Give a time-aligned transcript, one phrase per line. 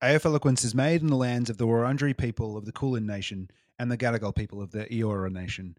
[0.00, 3.50] AF Eloquence is made in the lands of the Wurundjeri people of the Kulin Nation
[3.80, 5.76] and the Gadigal people of the Eora Nation.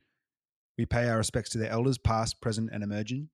[0.77, 3.29] We pay our respects to their elders, past, present, and emerging,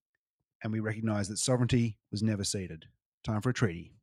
[0.63, 2.86] and we recognise that sovereignty was never ceded.
[3.24, 3.95] Time for a treaty.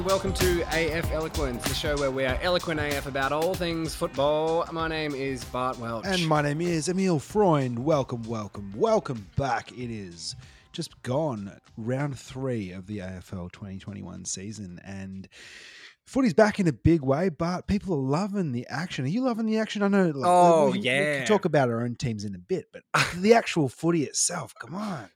[0.00, 3.94] And welcome to AF Eloquence, the show where we are eloquent AF about all things
[3.94, 4.64] football.
[4.72, 6.06] My name is Bart Welch.
[6.06, 7.80] And my name is Emil Freund.
[7.80, 9.72] Welcome, welcome, welcome back.
[9.72, 10.36] It is
[10.72, 15.28] just gone round three of the AFL 2021 season, and
[16.06, 17.28] footy's back in a big way.
[17.28, 19.04] But people are loving the action.
[19.04, 19.82] Are you loving the action?
[19.82, 20.06] I know.
[20.06, 21.18] Like, Oh, we, We yeah.
[21.18, 22.84] can talk about our own teams in a bit, but
[23.16, 24.54] the actual footy itself.
[24.58, 25.10] Come on.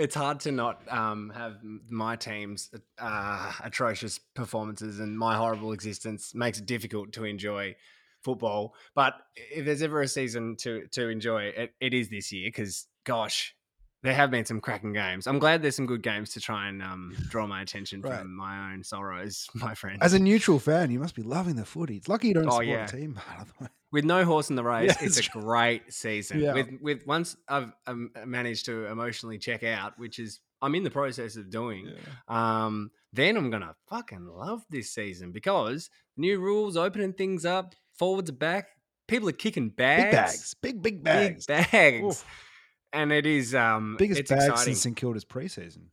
[0.00, 1.58] It's hard to not um, have
[1.90, 7.76] my team's uh, atrocious performances and my horrible existence makes it difficult to enjoy
[8.22, 8.74] football.
[8.94, 12.86] But if there's ever a season to to enjoy, it, it is this year because
[13.04, 13.54] gosh,
[14.02, 15.26] there have been some cracking games.
[15.26, 18.20] I'm glad there's some good games to try and um, draw my attention Right.
[18.20, 19.98] from my own sorrows, my friend.
[20.02, 21.96] As a neutral fan, you must be loving the footy.
[21.96, 22.84] It's lucky you don't Oh, support yeah.
[22.84, 23.18] a team.
[23.92, 26.40] with no horse in the race, Yeah, it's it's a great season.
[26.40, 26.54] Yeah.
[26.54, 30.90] With with once I've um, managed to emotionally check out, which is I'm in the
[30.90, 31.90] process of doing.
[32.28, 38.30] Um, then I'm gonna fucking love this season because new rules opening things up, forwards
[38.30, 38.68] back,
[39.08, 42.24] people are kicking bags, Big bags, big big bags, big bags, Oof.
[42.92, 44.64] And it is um biggest it's bags exciting.
[44.64, 45.88] since St Kilda's preseason.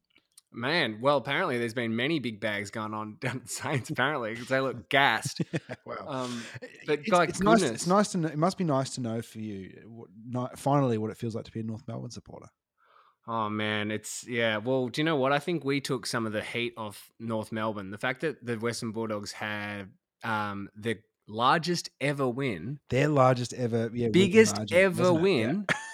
[0.51, 3.89] Man, well, apparently there's been many big bags going on down at the Saints.
[3.89, 5.41] Apparently, because they look gassed.
[5.85, 5.95] wow.
[6.07, 7.61] Um, but but it's, like it's nice.
[7.61, 8.17] It's nice to.
[8.17, 9.83] Know, it must be nice to know for you.
[9.85, 12.47] What, ni- finally, what it feels like to be a North Melbourne supporter.
[13.27, 14.57] Oh man, it's yeah.
[14.57, 15.33] Well, do you know what?
[15.33, 17.91] I think we took some of the heat off North Melbourne.
[17.91, 19.89] The fact that the Western Bulldogs had
[20.23, 20.97] um, the
[21.27, 25.75] largest ever win, Their largest ever, yeah, biggest margin, ever wasn't it?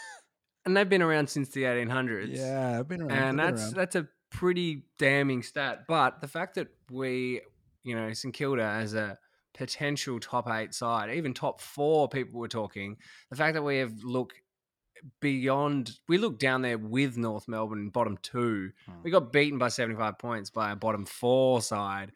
[0.65, 2.35] and they've been around since the 1800s.
[2.37, 3.11] Yeah, I've been around.
[3.11, 3.73] and been that's around.
[3.75, 5.85] that's a pretty damning stat.
[5.87, 7.41] But the fact that we,
[7.83, 9.17] you know, St Kilda as a
[9.53, 12.97] potential top eight side, even top four, people were talking.
[13.29, 14.33] The fact that we have look
[15.19, 18.71] beyond, we look down there with North Melbourne bottom two.
[18.85, 19.03] Hmm.
[19.03, 22.11] We got beaten by seventy five points by a bottom four side,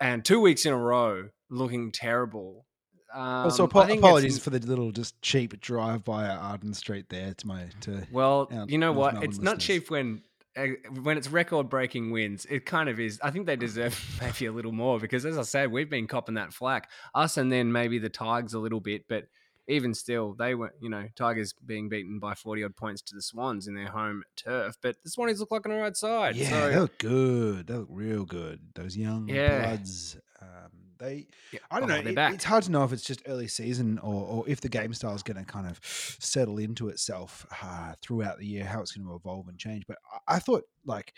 [0.00, 2.66] and two weeks in a row looking terrible.
[3.12, 7.34] Um, also, I think apologies for the little just cheap drive by Arden Street there
[7.34, 8.06] to my to.
[8.12, 9.14] Well, our you know what?
[9.14, 9.64] Melbourne It's not listeners.
[9.64, 10.22] cheap when
[10.56, 10.66] uh,
[11.02, 12.46] when it's record breaking wins.
[12.48, 13.18] It kind of is.
[13.22, 16.34] I think they deserve maybe a little more because, as I said, we've been copping
[16.36, 16.88] that flack.
[17.14, 19.24] Us and then maybe the Tigers a little bit, but
[19.68, 23.22] even still, they were you know Tigers being beaten by forty odd points to the
[23.22, 24.76] Swans in their home turf.
[24.82, 26.36] But the Swans look like an alright side.
[26.36, 27.66] Yeah, so, they look good.
[27.68, 28.60] They look real good.
[28.74, 29.66] Those young Yeah.
[29.66, 30.16] bloods.
[30.42, 30.70] Um,
[31.00, 31.96] they, Yeah, I don't know.
[31.96, 32.34] it- back.
[32.34, 35.14] it's hard to know if it's just early season or, or if the game style
[35.14, 39.06] is going to kind of settle into itself uh, throughout the year, how it's going
[39.06, 39.84] to evolve and change.
[39.88, 41.12] But I, I thought, like,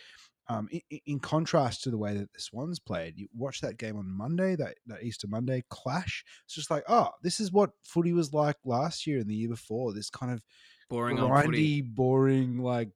[0.48, 3.96] um, in, in contrast to the way that the Swans played, you watch that game
[3.96, 6.24] on Monday, that, that Easter Monday clash.
[6.44, 9.48] It's just like, oh, this is what footy was like last year and the year
[9.48, 9.92] before.
[9.92, 10.42] This kind of
[10.90, 12.90] boring grindy, boring, like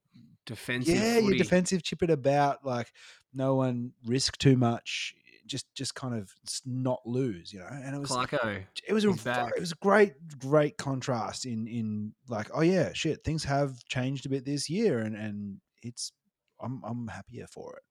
[0.45, 0.95] defensive.
[0.95, 1.27] yeah, footy.
[1.27, 2.93] your defensive chip it about, like
[3.33, 5.15] no one risk too much,
[5.47, 6.33] just just kind of
[6.65, 7.69] not lose, you know.
[7.71, 8.65] And it was Clarko.
[8.89, 9.09] it was a
[9.57, 14.27] it was a great great contrast in in like oh yeah shit things have changed
[14.27, 16.13] a bit this year and and it's
[16.61, 17.83] I'm I'm happier for it.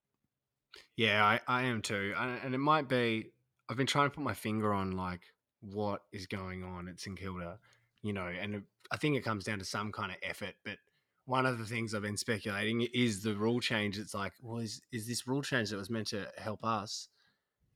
[0.96, 2.14] Yeah, I, I am too.
[2.16, 3.32] And and it might be,
[3.68, 5.22] I've been trying to put my finger on like
[5.60, 7.58] what is going on at St Kilda,
[8.02, 10.54] you know, and it- I think it comes down to some kind of effort.
[10.64, 10.78] But
[11.24, 13.98] one of the things I've been speculating is the rule change.
[13.98, 17.08] It's like, well, is, is this rule change that was meant to help us?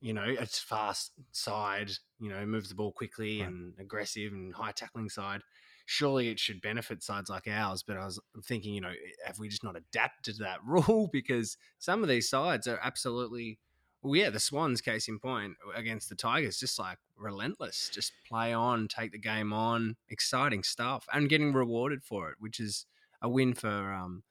[0.01, 3.47] You know, it's fast side, you know, moves the ball quickly Right.
[3.47, 5.41] and aggressive and high tackling side.
[5.85, 7.83] Surely it should benefit sides like ours.
[7.83, 8.93] But I was thinking, you know,
[9.25, 11.09] have we just not adapted to that rule?
[11.11, 13.59] Because some of these sides are absolutely
[14.03, 17.87] well, yeah, the Swans, case in point, against the Tigers, just like relentless.
[17.93, 22.59] Just play on, take the game on, exciting stuff, and getting rewarded for it, which
[22.59, 22.87] is
[23.21, 24.23] a win for um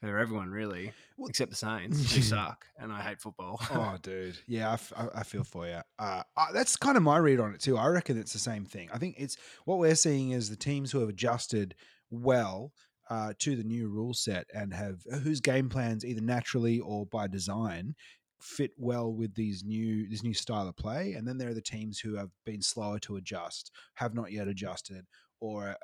[0.00, 3.60] for everyone really, Well- except the Saints, who suck, and I hate football.
[3.72, 4.38] oh, dude.
[4.46, 5.80] Yeah, I, f- I- feel for you.
[5.98, 7.76] Uh, I, that's kind of my read on it too.
[7.76, 8.88] I reckon it's the same thing.
[8.92, 11.74] I think it's what we're seeing is the teams who have adjusted
[12.10, 12.72] well
[13.10, 17.26] uh, to the new rule set and have whose game plans either naturally or by
[17.26, 17.94] design
[18.40, 21.14] fit well with these new this new style of play.
[21.14, 24.46] And then there are the teams who have been slower to adjust, have not yet
[24.46, 25.06] adjusted,
[25.40, 25.76] or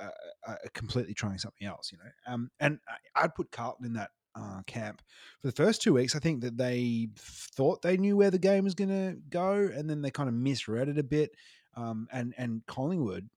[0.72, 1.92] completely trying something else.
[1.92, 2.78] You know, um, and
[3.14, 5.02] I'd put Carlton in that uh, camp
[5.40, 6.16] for the first two weeks.
[6.16, 9.88] I think that they thought they knew where the game was going to go, and
[9.88, 11.32] then they kind of misread it a bit.
[11.76, 13.28] Um, and and Collingwood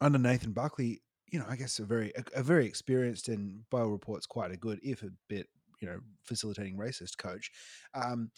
[0.00, 3.80] under Nathan Buckley, you know, I guess a very a, a very experienced and by
[3.80, 5.48] all reports quite a good, if a bit
[5.84, 7.50] you know, facilitating racist coach.
[7.94, 8.30] Um,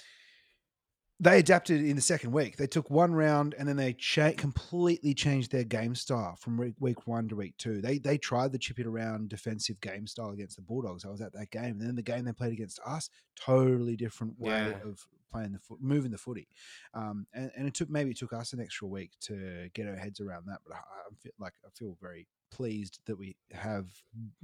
[1.19, 2.57] they adapted in the second week.
[2.57, 6.75] They took one round and then they cha- completely changed their game style from week,
[6.79, 7.81] week one to week two.
[7.81, 11.05] They they tried the chip it around defensive game style against the Bulldogs.
[11.05, 14.39] I was at that game, and then the game they played against us, totally different
[14.39, 14.89] way Yeah.
[14.89, 16.49] of playing the foot, moving the footy.
[16.95, 19.97] Um, and, and it took maybe it took us an extra week to get our
[19.97, 20.59] heads around that.
[20.67, 23.87] But I, I feel like I feel very pleased that we have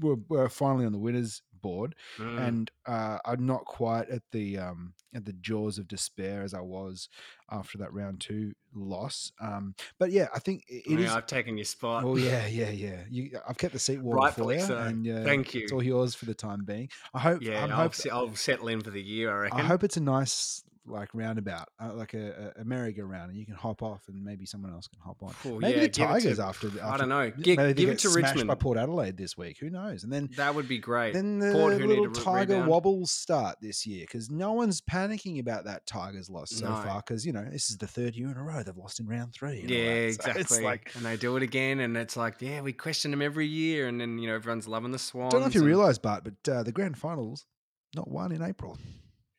[0.01, 2.49] we're, we're finally on the winners board Mm.
[2.49, 6.61] and uh, I'm not quite at the um, at the jaws of despair as I
[6.61, 7.09] was
[7.53, 9.31] after that round two loss.
[9.41, 11.13] Um, but yeah, I think it, it Yeah, is.
[11.13, 12.03] I've taken your spot.
[12.03, 13.03] Oh yeah, yeah, yeah.
[13.09, 14.79] You, I've kept the seat warm Rightfully for you, so.
[14.79, 15.63] and uh, Thank you.
[15.63, 16.89] It's all yours for the time being.
[17.15, 17.41] I hope.
[17.43, 19.31] yeah, I'm I'll, hope, se- I'll settle in for the year.
[19.31, 19.61] I reckon.
[19.61, 23.55] I hope it's a nice like roundabout, uh, like a, a, merry-go-round, and you can
[23.55, 25.33] hop off, and maybe someone else can hop on.
[25.45, 26.85] Well, maybe yeah, the give it to- Tigers after, after.
[26.85, 27.33] I don't know.
[27.37, 28.61] maybe give it to smashed by Richmond.
[28.61, 29.59] Port Adelaide this week.
[29.59, 30.03] Who knows?
[30.03, 31.15] And then That would be great.
[31.15, 32.69] then the Port little Tiger rebound.
[32.71, 36.75] wobbles start this year because no one's panicking about that Tigers loss so No.
[36.83, 39.07] far because you know this is the third year in a row they've lost in
[39.07, 39.65] round three.
[39.67, 39.85] Yeah.
[39.85, 40.41] So exactly.
[40.41, 43.47] It's like and they do it again, and it's like, yeah, we question them every
[43.47, 45.31] year, and then you know everyone's loving the Swans.
[45.33, 47.47] don't know if you and- realise, Bart, but uh, the grand finals
[47.95, 48.79] not won in April.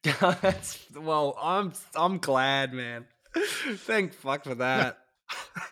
[0.20, 3.06] That's well, I'm I'm glad, man.
[3.36, 4.98] Thank fuck for that.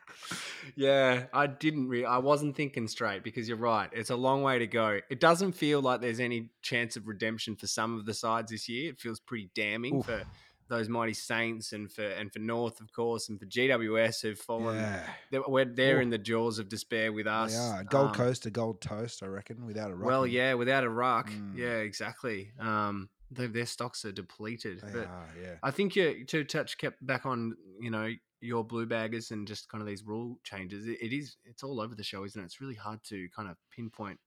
[0.75, 1.89] yeah, I didn't.
[1.89, 3.89] Re- I wasn't thinking straight because you're right.
[3.91, 4.99] It's a long way to go.
[5.09, 8.69] It doesn't feel like there's any chance of redemption for some of the sides this
[8.69, 8.91] year.
[8.91, 10.05] It feels pretty damning Oof.
[10.05, 10.23] for
[10.69, 14.77] those mighty Saints and for and for North, of course, and for GWS who've fallen.
[14.77, 17.55] Yeah, They're, we're, they're in the jaws of despair with us.
[17.57, 17.83] are.
[17.83, 20.07] Gold Um, Coast to Gold Toast, I reckon, without a ruck.
[20.07, 21.29] Well, yeah, without a rock.
[21.29, 21.57] Mm.
[21.57, 22.51] Yeah, exactly.
[22.59, 24.81] Um, their, their stocks are depleted.
[24.81, 25.27] they but are.
[25.41, 28.09] Yeah, I think you to touch kept back on you know
[28.41, 30.87] your blue baggers and just kind of these rule changes.
[30.87, 32.45] It, it is it's all over the show, isn't it?
[32.45, 34.19] It's really hard to kind of pinpoint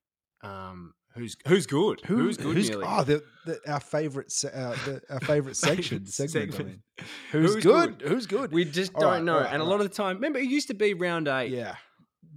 [0.42, 2.54] um, who's who's good, Who- who's good.
[2.54, 2.84] Who's, nearly.
[2.86, 6.54] oh, the, the, our favorite, uh, the, our favorite section segment.
[6.60, 6.82] I mean,
[7.32, 7.98] who's, Who's good?
[7.98, 8.08] good?
[8.08, 8.52] Who's good?
[8.52, 9.40] We just All don't right, know.
[9.40, 11.50] right, and a lot of the time, remember, it used to be round eight.
[11.50, 11.76] yeah,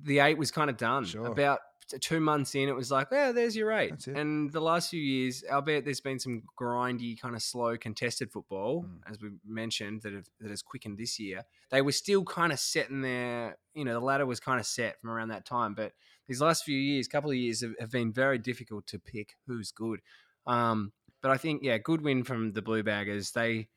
[0.03, 1.03] The eight was kind of done.
[1.05, 1.25] Sure.
[1.27, 1.59] About
[2.01, 4.07] two months in, it was like, yeah, there's your it.
[4.07, 8.83] And the last few years, albeit there's been some grindy, kind of slow contested football,
[8.83, 9.11] Mm.
[9.11, 11.43] as we mentioned, that have, that has quickened this year.
[11.69, 14.99] They were still kind of setting their, you know, the ladder was kind of set
[14.99, 15.73] from around that time.
[15.73, 15.93] But
[16.27, 19.71] these last few years, couple of years, have, have been very difficult to pick who's
[19.71, 20.01] good.
[20.45, 20.91] Um,
[21.21, 23.31] but I think, yeah, good win from the Blue Baggers.
[23.31, 23.69] They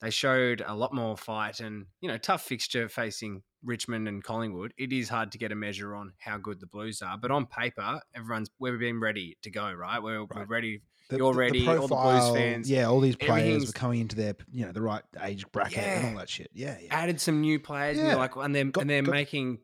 [0.00, 4.72] they showed a lot more fight and you know tough fixture facing Richmond and Collingwood.
[4.78, 7.46] It is hard to get a measure on how good the Blues are, but on
[7.46, 9.70] paper, everyone's we've been ready to go.
[9.72, 10.82] Right, we're, we're ready.
[11.08, 14.00] The- You're the- ready, all the Blues profile, fans, Yeah, all these players were coming
[14.00, 16.50] into their, you know, the right age bracket and all that shit.
[16.54, 16.94] Yeah, yeah.
[16.94, 18.12] Added some new players, and Yeah.
[18.12, 19.58] you're like, and they're Got- and they're got- making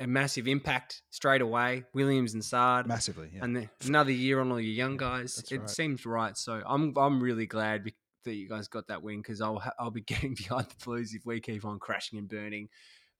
[0.00, 1.84] a massive impact straight away.
[1.94, 3.44] Williams and Saad, Massively, yeah.
[3.44, 5.42] and another year on all your young guys.
[5.50, 5.70] It right.
[5.70, 6.36] seems right.
[6.36, 7.92] So I'm I'm really glad
[8.24, 11.24] that you guys got that win because I'll I'll be getting behind the Blues if
[11.24, 12.68] we keep on crashing and burning.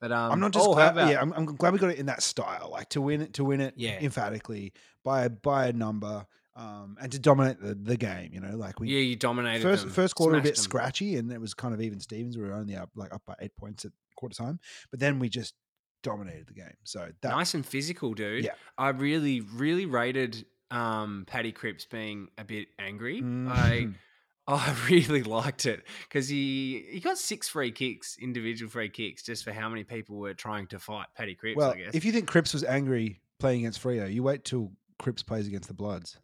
[0.00, 0.92] But um, I'm not just oh, glad.
[0.92, 3.34] about- Yeah, I'm, I'm glad we got it in that style, like to win it,
[3.34, 3.98] to win it, Yeah.
[4.00, 4.72] emphatically
[5.04, 6.26] by a by a number,
[6.56, 8.30] um, and to dominate the, the game.
[8.32, 10.62] You know, like we yeah, you dominated first them, first quarter a bit them.
[10.62, 12.36] scratchy, and it was kind of even Stevens.
[12.38, 14.58] We were only up like up by eight points at quarter time,
[14.90, 15.54] but then we just
[16.02, 16.76] dominated the game.
[16.84, 18.44] So that nice and physical, dude.
[18.44, 18.52] Yeah.
[18.78, 23.18] I really, really rated um, Paddy Cripps being a bit angry.
[23.18, 23.94] I Mhm.
[24.50, 29.44] I really liked it because he he got six free kicks, individual free kicks, just
[29.44, 31.56] for how many people were trying to fight Paddy Cripps.
[31.56, 31.94] well, I guess.
[31.94, 35.68] if you think Cripps was angry playing against Freo, you wait till Cripps plays against
[35.68, 36.18] the Bloods.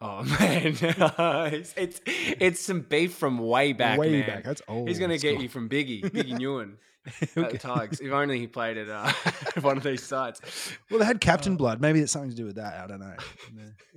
[0.00, 0.76] oh man,
[1.52, 3.98] it's, it's it's some beef from way back.
[3.98, 4.26] way man.
[4.26, 4.44] back.
[4.44, 4.88] That's old.
[4.88, 6.74] He's gonna get you from Biggie, Biggie Newen
[7.36, 7.58] Okay.
[7.58, 8.00] Tigers.
[8.00, 9.10] If only he played at uh,
[9.60, 10.40] one of these sites.
[10.90, 11.56] Well, they had Captain Oh.
[11.56, 11.80] Blood.
[11.80, 12.82] Maybe it's something to do with that.
[12.82, 13.14] I don't know.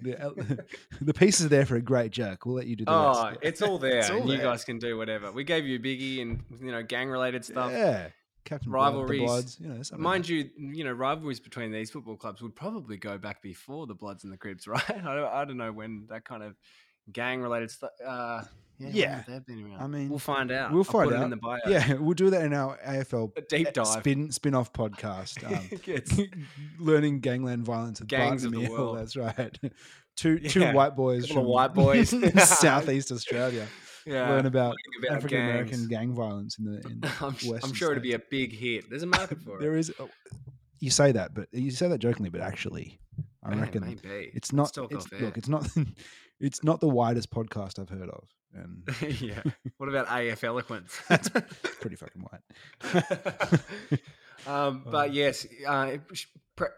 [0.01, 0.65] The, the,
[1.05, 2.45] the pieces are there for a great joke.
[2.45, 3.39] We'll let you do the Oh, rest.
[3.41, 3.99] it's all there.
[3.99, 4.45] It's all and you there.
[4.45, 5.31] guys can do whatever.
[5.31, 7.71] We gave you Biggie and you know gang related stuff.
[7.71, 8.09] Yeah,
[8.45, 9.19] Captain Blood, Rivalries.
[9.19, 9.57] the Bloods.
[9.59, 13.41] You know, Mind you, you know rivalries between these football clubs would probably go back
[13.41, 14.83] before the Bloods and the Crips, right?
[14.89, 16.55] I don't, I don't know when that kind of
[17.13, 17.91] gang related stuff.
[18.05, 18.43] Uh,
[18.77, 19.15] yeah, Yeah.
[19.23, 19.81] have they been around?
[19.81, 20.71] I mean, we'll find out.
[20.71, 21.23] we'll I'll find out.
[21.23, 21.59] in the bio.
[21.67, 23.87] Yeah, we'll do that in our AFL a deep dive.
[23.87, 25.43] spin spin off podcast.
[25.49, 26.43] Um,
[26.79, 27.99] learning gangland violence.
[27.99, 28.97] With Gangs Bart of the Meal, world.
[28.99, 29.59] That's right.
[30.15, 32.13] two two white boys from white boys.
[32.13, 33.67] In southeast Australia
[34.05, 37.91] yeah, learn about about African American gang violence in the in I'm, sh- I'm sure
[37.91, 38.89] it'd be a big hit.
[38.89, 39.61] There's a market for it.
[39.61, 39.91] there is.
[39.99, 40.09] oh,
[40.79, 42.97] you say that, but you say that jokingly, but actually,
[43.43, 44.31] I Man, reckon maybe.
[44.33, 44.73] it's Let's not.
[44.73, 45.19] talk It's, off air.
[45.19, 45.67] look, it's not.
[46.39, 48.83] It's not the widest podcast I've heard of, and
[49.21, 49.41] yeah.
[49.77, 50.97] What about AF eloquence?
[51.09, 51.29] That's
[51.81, 53.99] pretty fucking wide.
[54.47, 55.97] um, but yes, uh,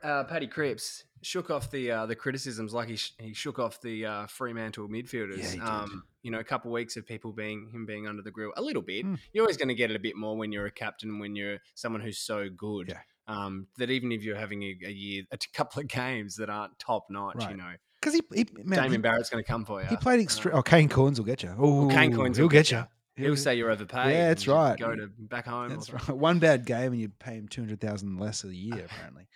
[0.04, 3.80] uh, Paddy Cripps shook off the uh, the criticisms like he sh- he shook off
[3.82, 5.56] the uh, Fremantle midfielders.
[5.56, 5.64] Yeah.
[5.64, 8.52] Um, you know, a couple of weeks of people being him being under the grill
[8.58, 9.06] a little bit.
[9.06, 9.20] Mm.
[9.34, 11.58] You're always going to get it a bit more when you're a captain, when you're
[11.76, 12.90] someone who's so good.
[12.90, 13.00] Yeah.
[13.28, 16.78] Um, that even if you're having a, a year, a couple of games that aren't
[16.80, 17.52] top notch, Right.
[17.52, 19.88] you know, Because he, he man, Damian he, Barrett's going to come for you.
[19.88, 20.56] he played extreme.
[20.56, 21.54] oh, Kane Cornes will get you.
[21.58, 22.78] Oh, Kane Cornes he'll will get get you.
[22.78, 22.86] ya.
[23.16, 24.12] He'll say you're overpaid.
[24.12, 24.80] Yeah, that's right.
[24.80, 25.70] Go to back home.
[25.70, 26.10] That's right.
[26.10, 28.86] One bad game and you pay him two hundred thousand less a year.
[28.90, 29.28] Apparently.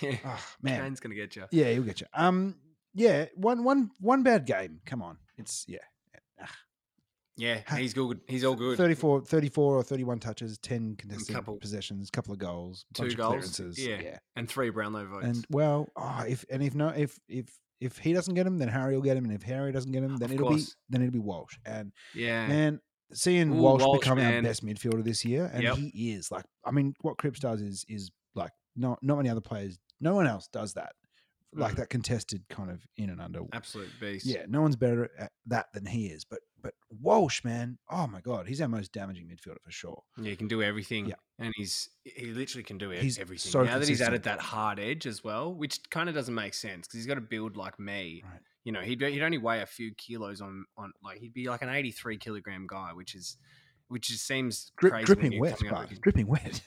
[0.00, 0.16] Yeah.
[0.24, 0.80] Oh man.
[0.82, 1.44] Kane's gonna get you.
[1.52, 2.06] Yeah, he'll get you.
[2.14, 2.56] Um.
[2.94, 3.26] Yeah.
[3.36, 3.62] One.
[3.62, 3.90] One.
[4.00, 4.80] One bad game.
[4.84, 5.18] Come on.
[5.38, 5.78] It's yeah.
[7.36, 8.20] Yeah, he's good.
[8.28, 8.76] He's all good.
[8.76, 13.78] 34, 34 or 31 touches, 10 contested couple- possessions, couple of goals, Two goals, clearances.
[13.78, 14.18] yeah.
[14.36, 15.24] and three Brownlow votes.
[15.24, 18.68] And well, oh, if and if no if if if he doesn't get him, then
[18.68, 20.66] Harry will get him, and if Harry doesn't get him, then Of it'll course.
[20.66, 21.58] be then it'll be Walsh.
[21.64, 22.80] And yeah, man,
[23.12, 25.76] seeing Ooh, Walsh, Walsh, becoming our best midfielder this year, and Yep.
[25.76, 29.40] he is like, I mean, what Cripps does is is like not not many other
[29.40, 30.92] players, no one else does that,
[31.52, 31.76] like Mm.
[31.78, 33.40] that contested kind of in and under.
[33.52, 34.26] absolute beast.
[34.26, 36.24] Yeah, no one's better at that than he is.
[36.24, 36.40] But
[37.00, 40.02] Walsh, man, oh my god, he's our most damaging midfielder for sure.
[40.18, 41.06] yeah, he can do everything.
[41.06, 41.14] Yeah.
[41.38, 43.50] and he's he literally can do He's everything.
[43.52, 46.54] so now that he's added that hard edge as well, which kind of doesn't make
[46.54, 48.22] sense because he's got to build like me.
[48.24, 48.40] Right.
[48.64, 51.62] You know, he'd he'd only weigh a few kilos on on like he'd be like
[51.62, 53.36] an eighty three kilogram guy, which is
[53.88, 56.60] which just seems crazy dripping wet, coming up Bark, against- dripping wet.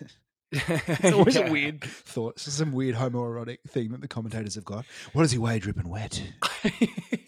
[0.52, 1.48] It's always Yeah.
[1.48, 2.34] a weird thought.
[2.36, 4.86] It's some weird homoerotic thing that the commentators have got.
[5.14, 6.22] What does he weigh, dripping wet?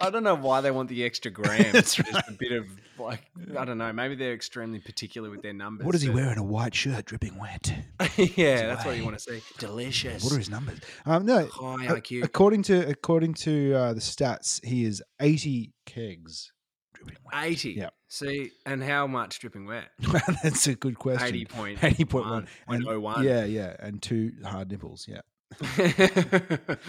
[0.00, 1.72] I don't know why they want the extra grams.
[1.72, 2.08] That's right.
[2.12, 2.66] Just a bit of
[2.98, 3.20] like
[3.58, 3.92] I don't know.
[3.92, 5.86] Maybe they're extremely particular with their numbers.
[5.86, 7.72] What is he but- wear a white shirt, dripping wet?
[8.16, 9.42] yeah, that's what you want to see.
[9.58, 10.22] Delicious.
[10.24, 10.78] What are his numbers?
[11.06, 12.24] Um, no, High a- IQ.
[12.24, 16.52] according to according to uh, the stats, he is eighty kegs
[16.94, 17.44] dripping wet.
[17.44, 17.70] 80.
[17.72, 17.90] Yeah.
[18.08, 19.88] See, and how much dripping wet?
[20.44, 21.26] That's a good question.
[21.26, 21.80] 80 point.
[21.80, 22.46] 80.1.
[22.68, 23.24] And- 0.01.
[23.24, 25.06] Yeah, yeah, and two hard nipples.
[25.08, 25.20] Yeah,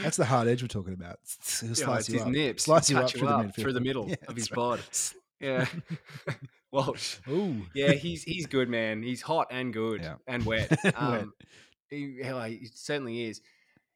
[0.02, 1.20] that's the hard edge we're talking about.
[1.60, 2.28] He'll Yeah, slice you his up.
[2.30, 2.64] nips.
[2.64, 4.56] Slice you up through the through the middle Yeah, of his right.
[4.56, 4.80] bod.
[5.42, 5.66] Yeah.
[6.72, 7.18] Walsh.
[7.30, 9.04] Ooh, Yeah, he's he's good, man.
[9.04, 10.16] He's hot and good Yeah.
[10.28, 10.72] and wet.
[10.84, 10.94] Wet.
[10.98, 11.34] Um,
[11.90, 13.42] He, hell, he certainly is.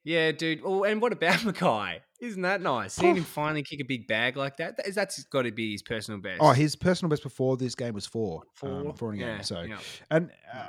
[0.03, 0.61] Yeah, dude.
[0.63, 1.99] Oh, and what about McKay?
[2.21, 2.93] Isn't that nice?
[2.93, 5.71] Seeing him finally kick a big bag like that, that is, that's got to be
[5.71, 6.37] his personal best.
[6.41, 8.43] Oh, his personal best before this game was four.
[8.53, 9.35] four, um, four in a game.
[9.37, 9.77] Yeah, So, yeah.
[10.11, 10.67] and uh,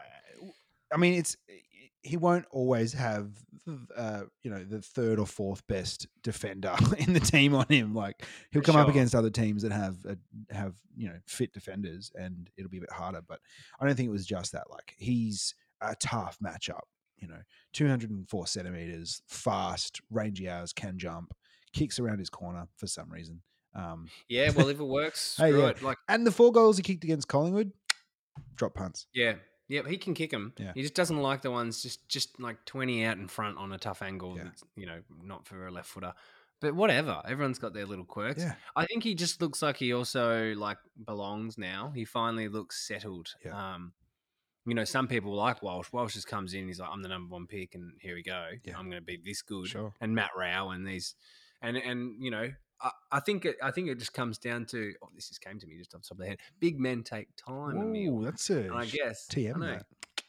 [0.93, 1.37] I mean, it's
[2.03, 3.31] he won't always have
[3.97, 7.95] uh, you know the third or fourth best defender in the team on him.
[7.95, 10.15] Like he'll come up against other teams that have uh,
[10.51, 13.21] have you know fit defenders, and it'll be a bit harder.
[13.27, 13.41] But
[13.81, 14.71] I don't think it was just that.
[14.71, 16.81] Like he's a tough matchup.
[17.19, 17.41] You know,
[17.75, 21.35] two hundred and four centimeters, fast, rangy hours, can jump,
[21.75, 23.43] kicks around his corner for some reason.
[23.75, 24.51] Um, yeah.
[24.57, 25.67] Well, if it works, Hey, yeah.
[25.69, 25.83] it.
[25.83, 27.73] Like, and the four goals he kicked against Collingwood,
[28.57, 29.07] drop punts.
[29.13, 29.35] yeah,
[29.71, 29.89] yeah.
[29.89, 30.53] He can kick them.
[30.59, 30.73] Yeah.
[30.75, 33.79] He just doesn't like the ones just just like twenty out in front on a
[33.79, 34.37] tough angle.
[34.37, 34.45] Yeah.
[34.45, 36.13] That's, you know, not for a left footer.
[36.61, 37.23] But whatever.
[37.27, 38.43] Everyone's got their little quirks.
[38.43, 41.91] Yeah, I think he just looks like he also like belongs now.
[41.95, 43.29] He finally looks settled.
[43.43, 43.57] Yeah.
[43.57, 43.95] Um,
[44.67, 45.91] you know, some people like Walsh.
[45.91, 46.67] Walsh just comes in.
[46.67, 48.45] He's like, I'm the number one pick, and here we go.
[48.63, 48.77] Yeah.
[48.77, 49.69] I'm going to be this good.
[49.69, 49.95] Sure.
[50.03, 51.15] And Matt Rao and these,
[51.63, 52.51] and and you know,
[52.83, 54.93] I, I think it, I think it just comes down to.
[55.03, 56.39] Oh, this just came to me just off the top of the head.
[56.61, 57.77] Big men take time.
[57.97, 59.67] Ooh, that's a I guess I TM know.
[59.67, 59.87] that,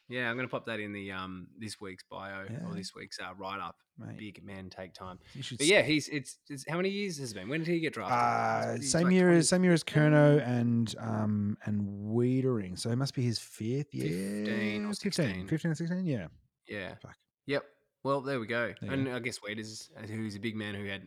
[0.10, 2.68] Yeah, I'm going to pop that in the um this week's bio Yeah.
[2.68, 3.78] or this week's uh, write up.
[4.18, 5.20] Big men take time.
[5.36, 7.48] You should But yeah, he's it's, it's how many years has it been?
[7.48, 8.82] When did he get drafted?
[8.82, 11.82] Uh, same like year 20 as same year as Curnow and um and
[12.12, 12.80] Weitering.
[12.80, 14.46] So it must be his fifth year.
[14.46, 15.48] 15 or 15, 16.
[15.48, 16.28] 15 or 16, yeah.
[16.68, 16.96] Yeah.
[17.02, 17.16] Fuck.
[17.46, 17.64] Yep.
[18.04, 18.74] Well, there we go.
[18.82, 21.06] And I guess Waiters, who's a big man who had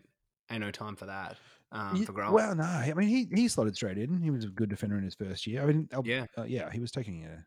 [0.50, 1.36] ain't no time for that.
[1.72, 2.32] Um, for growing.
[2.32, 4.20] well, no, I mean he he slotted straight in.
[4.22, 5.62] He was a good defender in his first year.
[5.62, 6.26] I mean, uh, Yeah.
[6.38, 7.44] uh, yeah, he was taking a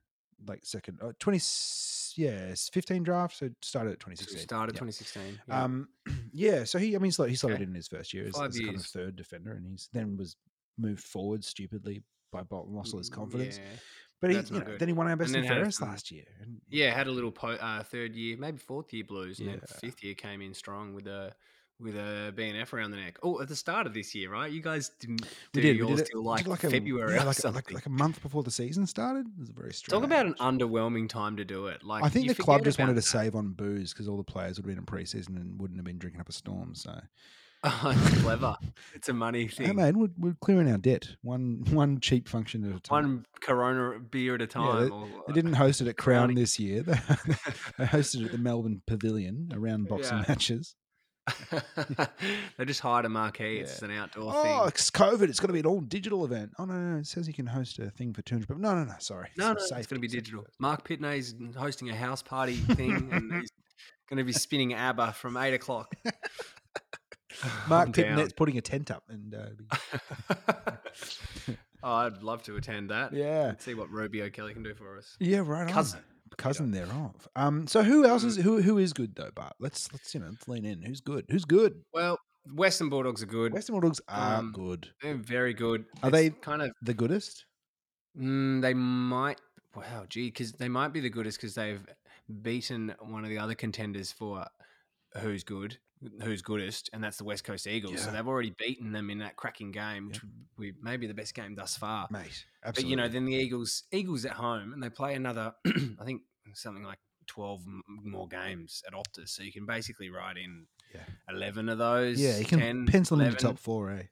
[0.47, 1.39] like second uh, 20
[2.15, 4.39] yeah, 15 draft, so started at So 2016.
[4.39, 4.79] started yeah.
[4.79, 5.39] 2016.
[5.47, 5.63] yeah.
[5.63, 5.87] Um,
[6.33, 6.63] yeah.
[6.63, 7.63] So he, I mean, he slotted Okay.
[7.63, 10.35] in his first year as, as kind of third defender, and he's then was
[10.77, 13.57] moved forward stupidly by Bolton, lost all his Mm, confidence.
[13.59, 13.79] Yeah.
[14.19, 16.11] But he, you know, then he won our best then and had fairest some- last
[16.11, 16.25] year.
[16.41, 19.61] And, Yeah, had a little po- uh, third year, maybe fourth year blues, and then
[19.61, 19.75] Yeah.
[19.79, 21.33] fifth year came in strong with a
[21.79, 23.17] with a BNF around the neck.
[23.21, 24.51] Oh, at the start of this year, right?
[24.51, 25.77] You guys didn't do we did.
[25.77, 28.21] yours we did till we like, did a, February yeah, like, like, like a month
[28.21, 29.27] before the season started.
[29.27, 29.93] It was very strange.
[29.93, 31.83] Talk about an underwhelming time to do it.
[31.83, 34.57] Like I think the club just wanted to save on booze because all the players
[34.57, 36.73] would have been in preseason and wouldn't have been drinking up a storm.
[36.75, 36.99] So
[37.63, 38.55] Oh, it's clever.
[38.93, 39.65] it's a money thing.
[39.67, 43.03] Hey, man, we're, we're clearing our debt one one cheap function at a time.
[43.03, 44.91] One Corona beer at a time.
[44.91, 46.35] or, They didn't host it at uh, Crown Crowning.
[46.37, 46.81] this year.
[46.83, 46.93] They
[47.77, 50.25] they hosted it at the Melbourne Pavilion around boxing Yeah.
[50.27, 50.75] matches.
[52.57, 53.57] they just hired a marquee.
[53.57, 54.41] It's an outdoor thing.
[54.45, 54.67] Oh, thing.
[54.69, 55.23] it's COVID.
[55.29, 56.51] It's got to be an all digital event.
[56.57, 58.47] Oh no, no, no, it says you can host a thing for two hundred.
[58.47, 58.93] But no, no, no.
[58.99, 59.29] Sorry.
[59.37, 60.45] No, no, Safety, it's going to be digital.
[60.59, 63.51] Mark Pitney's hosting a house party thing, and he's
[64.09, 65.93] going to be spinning ABBA from eight o'clock.
[67.67, 67.89] Mark.
[67.89, 73.13] Pitnet's putting a tent up, and uh, be- oh, I'd love to attend that.
[73.13, 75.15] yeah, Let's see what Robio Kelly can do for us.
[75.19, 75.71] yeah, right.
[75.71, 76.01] on.
[76.37, 76.71] Cousin.
[76.71, 77.27] thereof.
[77.35, 78.27] Um, so who else Mm.
[78.27, 79.31] is who who is good though?
[79.35, 80.81] Bart, let's let's you know let's lean in.
[80.83, 81.25] Who's good?
[81.29, 81.81] Who's good?
[81.93, 82.17] Well,
[82.53, 83.53] Western Bulldogs are good.
[83.53, 84.89] Western Bulldogs are Um, good.
[85.01, 85.85] They're very good.
[86.03, 86.71] Are It's they- kind of?
[86.81, 87.45] The goodest.
[88.17, 89.39] Mm, they might.
[89.75, 91.85] Wow, gee, because they might be the goodest because they've
[92.41, 94.45] beaten one of the other contenders for
[95.19, 95.77] who's good,
[96.21, 98.01] who's goodest, and that's the West Coast Eagles.
[98.01, 100.21] So they've already beaten them in that cracking game, which
[100.57, 102.07] we may be the best game thus far.
[102.11, 105.53] Mate, But you know, then the Eagles, Eagles at home, and they play another.
[105.65, 106.21] I think
[106.53, 111.01] something like twelve more games at Optus, so you can basically write in Yeah.
[111.29, 112.19] eleven of those.
[112.21, 113.91] yeah, you can 10, pencil them into 11 top four.
[113.91, 114.03] Eh?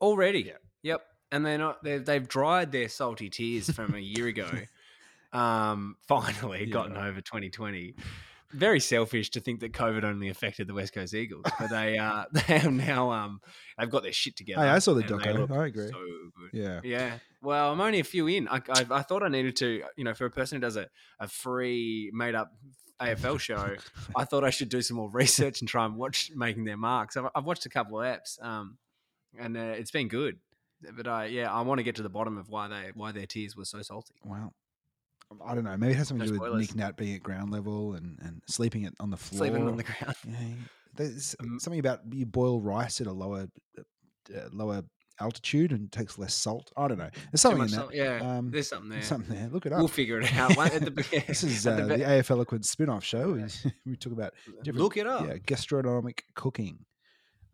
[0.00, 0.40] already.
[0.40, 0.52] Yeah.
[0.82, 1.02] Yep.
[1.32, 1.82] And they're not.
[1.82, 4.48] They've, they've dried their salty tears from a year ago.
[5.32, 6.72] Um, finally, Yeah.
[6.72, 7.96] gotten over 2020.
[8.54, 12.24] Very selfish to think that COVID only affected the West Coast Eagles, but they uh
[12.32, 13.40] they have now um
[13.78, 14.62] they've got their shit together.
[14.62, 15.50] Hey, I saw the doco.
[15.50, 15.88] I agree.
[15.88, 16.50] So good.
[16.52, 16.80] Yeah.
[16.84, 17.18] Yeah.
[17.42, 18.48] Well, I'm only a few in.
[18.48, 20.88] I, I, I thought I needed to, you know, for a person who does a,
[21.20, 22.52] a free made up
[23.00, 23.76] AFL show,
[24.16, 27.16] I thought I should do some more research and try and watch making their marks.
[27.16, 28.78] I've, I've watched a couple of apps, um,
[29.38, 30.38] and uh, it's been good.
[30.96, 33.26] But I, yeah, I want to get to the bottom of why they why their
[33.26, 34.14] tears were so salty.
[34.24, 34.54] Well,
[35.44, 35.76] I don't know.
[35.76, 36.68] Maybe it has something No to do with spoilers.
[36.68, 39.38] Nick Nat being at ground level and, and sleeping it on the floor.
[39.38, 40.14] Sleeping on the ground.
[40.26, 40.36] Yeah,
[40.96, 43.46] there's Um, something about you boil rice at a lower
[43.78, 44.82] uh, lower
[45.20, 46.72] altitude and it takes less salt.
[46.76, 47.10] I don't know.
[47.30, 47.74] There's something in that.
[47.76, 47.94] salt.
[47.94, 48.98] Yeah, Um, there's something there.
[48.98, 49.48] There's something there.
[49.48, 49.78] Look it up.
[49.78, 50.50] We'll figure it out.
[50.56, 53.32] The, this is uh, the the, AFL Eloquent spin-off show.
[53.32, 53.44] We,
[53.86, 55.26] we talk about different, Look it up.
[55.26, 56.78] yeah, gastronomic cooking.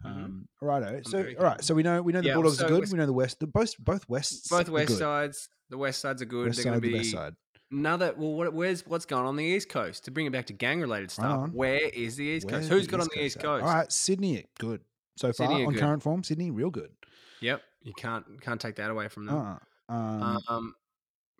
[0.05, 0.11] Mhm.
[0.25, 1.03] Um, righto.
[1.05, 1.63] So, all right.
[1.63, 2.81] So we know we know the Yeah, Bulldogs so are good.
[2.81, 3.39] West- we know the West.
[3.41, 4.49] The both both Wests.
[4.49, 5.49] Both west sides.
[5.69, 6.47] The west sides are good.
[6.47, 7.35] West They're going to the be best side.
[7.73, 10.05] Another well, what, where's what's going on on the East Coast?
[10.07, 12.73] To bring it back to gang related stuff, where is the East Where's Coast?
[12.73, 13.43] Who's the good on the East at?
[13.43, 13.65] Coast?
[13.65, 14.81] All right, Sydney, good
[15.17, 15.81] so Sydney far are on good.
[15.81, 16.25] current form.
[16.25, 16.91] Sydney, real good.
[17.41, 19.37] Yep, you can't can't take that away from them.
[19.89, 20.75] Uh, um, Um,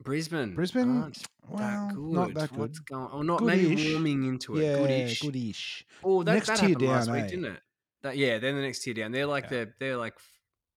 [0.03, 2.13] Brisbane, Brisbane, aren't well, that good.
[2.13, 2.59] not that good.
[2.59, 3.09] What's going?
[3.13, 3.93] Oh, not maybe Goodish.
[3.93, 4.65] warming into it.
[4.65, 5.21] yeah, Goodish.
[5.21, 5.85] goodish.
[6.05, 7.29] Oh, that, Next that tier happened last down, week, eh?
[7.29, 7.61] didn't it?
[8.03, 9.13] That, yeah, they're the next tier down.
[9.13, 9.65] They're like Yeah.
[9.65, 10.15] the they're like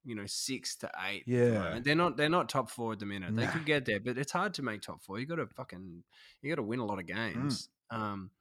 [0.06, 1.24] you know six to eight.
[1.26, 1.80] Yeah.
[1.82, 3.36] they're not they're not top four at the minute.
[3.36, 5.20] They could get there, but it's hard to make top four.
[5.20, 6.04] You got to fucking
[6.42, 7.34] you got to win a lot of Mm.
[7.34, 7.70] games.
[7.90, 8.32] Um,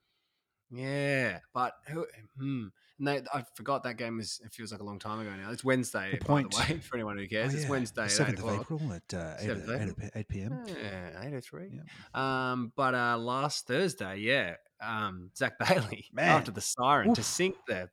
[0.71, 2.07] yeah, but who?
[2.39, 2.67] Hmm.
[2.99, 4.41] They, I forgot that game was.
[4.45, 5.51] It feels like a long time ago now.
[5.51, 6.53] It's Wednesday, The by point.
[6.53, 7.53] the way, for anyone who cares.
[7.53, 8.61] Oh, It's Wednesday the at eight seventh of.
[8.61, 10.11] April at uh, 8, 7th of 8, April.
[10.15, 10.65] 8 p.m.
[10.69, 11.81] Yeah, eight oh three.
[12.15, 16.29] Um, but uh, last Thursday, yeah, um, Zac Bailey Man.
[16.29, 17.89] after the siren to sink the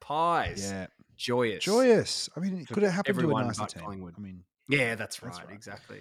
[0.00, 0.70] pies.
[0.70, 0.86] Yeah,
[1.22, 1.62] Joyous.
[1.64, 2.28] joyous.
[2.36, 3.82] I mean, could it happen to a nicer team?
[3.84, 4.14] Collingwood.
[4.16, 5.32] I mean, Yeah, that's right.
[5.32, 5.54] That's right.
[5.54, 5.98] Exactly.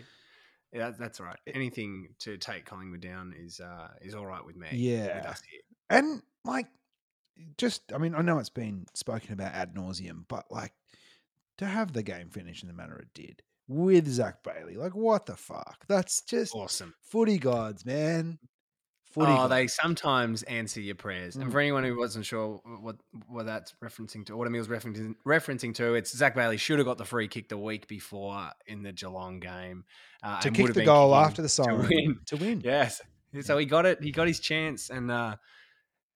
[0.73, 1.37] Yeah, that's right.
[1.53, 4.67] Anything to take Collingwood down is uh, is all right with me.
[4.71, 5.25] with Yeah.
[5.29, 5.61] us here.
[5.89, 6.67] and like,
[7.57, 10.73] just I mean, I know it's been spoken about ad nauseum, but like
[11.57, 15.25] to have the game finish in the manner it did with Zac Bailey, like what
[15.27, 15.85] the fuck?
[15.87, 16.93] That's just Awesome.
[17.01, 18.39] footy gods, man.
[19.11, 21.35] Footy Oh, they sometimes answer your prayers.
[21.35, 21.51] And Mm.
[21.51, 22.95] for anyone who wasn't sure what
[23.27, 26.97] what that's referencing to, what Emil's referencing referencing to, it's Zac Bailey should have got
[26.97, 29.83] the free kick the week before in the Geelong game
[30.23, 32.19] uh, to kick the goal after the siren win.
[32.27, 32.61] to win.
[32.63, 33.01] Yes.
[33.41, 34.01] So he got it.
[34.03, 35.35] He got his chance, and uh,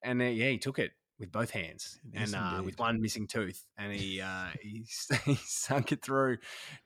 [0.03, 3.25] and uh, yeah, he took it with both hands, Yes, and uh, with one missing
[3.25, 4.86] tooth, and he uh, he,
[5.25, 6.38] he sunk it through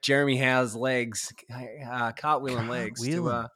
[0.04, 3.48] Jeremy Howe's legs, uh, cartwheeling legs to uh,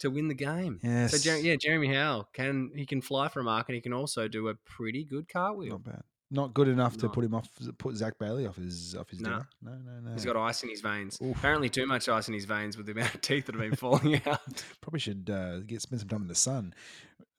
[0.00, 0.80] to win the game.
[0.82, 1.12] Yes.
[1.12, 3.92] So Jer- yeah, Jeremy Howe can he can fly for a mark, and he can
[3.92, 5.72] also do a pretty good cartwheel.
[5.72, 6.02] Not bad.
[6.30, 7.48] Not good enough to put him off.
[7.78, 9.30] Put Zac Bailey off his off his No.
[9.30, 9.48] dinner.
[9.62, 10.12] No, no, no.
[10.12, 11.18] He's got ice in his veins.
[11.22, 11.36] Oof.
[11.38, 13.76] Apparently, too much ice in his veins with the amount of teeth that have been
[13.76, 14.64] falling out.
[14.82, 16.74] Probably should uh, get spend some time in the sun.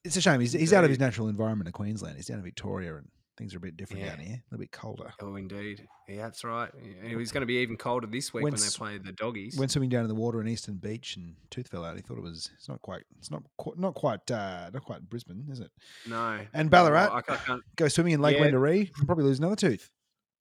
[0.03, 0.39] It's a shame.
[0.39, 2.15] He's, he's out of his natural environment of Queensland.
[2.15, 4.09] He's down in Victoria, and things are a bit different Yeah.
[4.09, 4.35] down here.
[4.35, 5.11] A little bit colder.
[5.21, 5.87] Oh, indeed.
[6.07, 6.69] Yeah, that's right.
[7.03, 9.11] It was going to be even colder this week when, When they s- play the
[9.13, 9.57] doggies.
[9.57, 11.95] Went swimming down in the water in Eastern Beach, and tooth fell out.
[11.95, 12.51] He thought it was.
[12.55, 13.03] It's not quite.
[13.17, 13.79] It's not quite.
[13.79, 14.29] Not quite.
[14.29, 15.71] Uh, not quite Brisbane, is it?
[16.07, 16.45] no.
[16.53, 17.07] And Ballarat.
[17.07, 18.43] Well, I can't, I can't- Go swimming in Lake Yeah.
[18.45, 18.91] Wendouree.
[19.07, 19.89] Probably lose another tooth.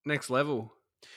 [0.04, 0.72] next level.